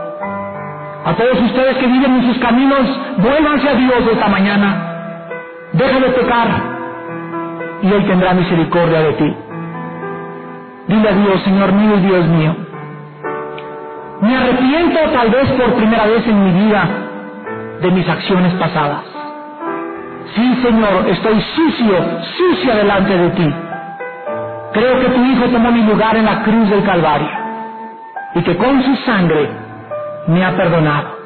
[1.04, 4.76] A todos ustedes que viven en sus caminos, vuélvanse a Dios esta mañana.
[5.72, 6.48] Deja de pecar
[7.82, 9.36] y Él tendrá misericordia de ti.
[10.88, 12.56] Dile a Dios, Señor mío y Dios mío.
[14.20, 16.88] Me arrepiento tal vez por primera vez en mi vida
[17.80, 19.11] de mis acciones pasadas.
[20.34, 23.54] Sí, Señor, estoy sucio, sucia delante de ti.
[24.72, 27.28] Creo que tu Hijo tomó mi lugar en la cruz del Calvario
[28.34, 29.50] y que con su sangre
[30.28, 31.18] me ha perdonado.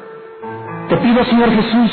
[0.89, 1.91] Te pido, Señor Jesús,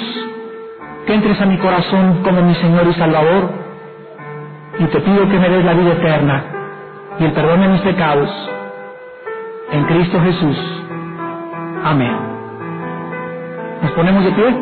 [1.07, 3.50] que entres a mi corazón como mi Señor y Salvador
[4.78, 6.44] y te pido que me des la vida eterna
[7.20, 8.30] y el perdón de mis pecados.
[9.70, 10.57] En Cristo Jesús.
[11.84, 12.16] Amén.
[13.82, 14.57] ¿Nos ponemos de pie?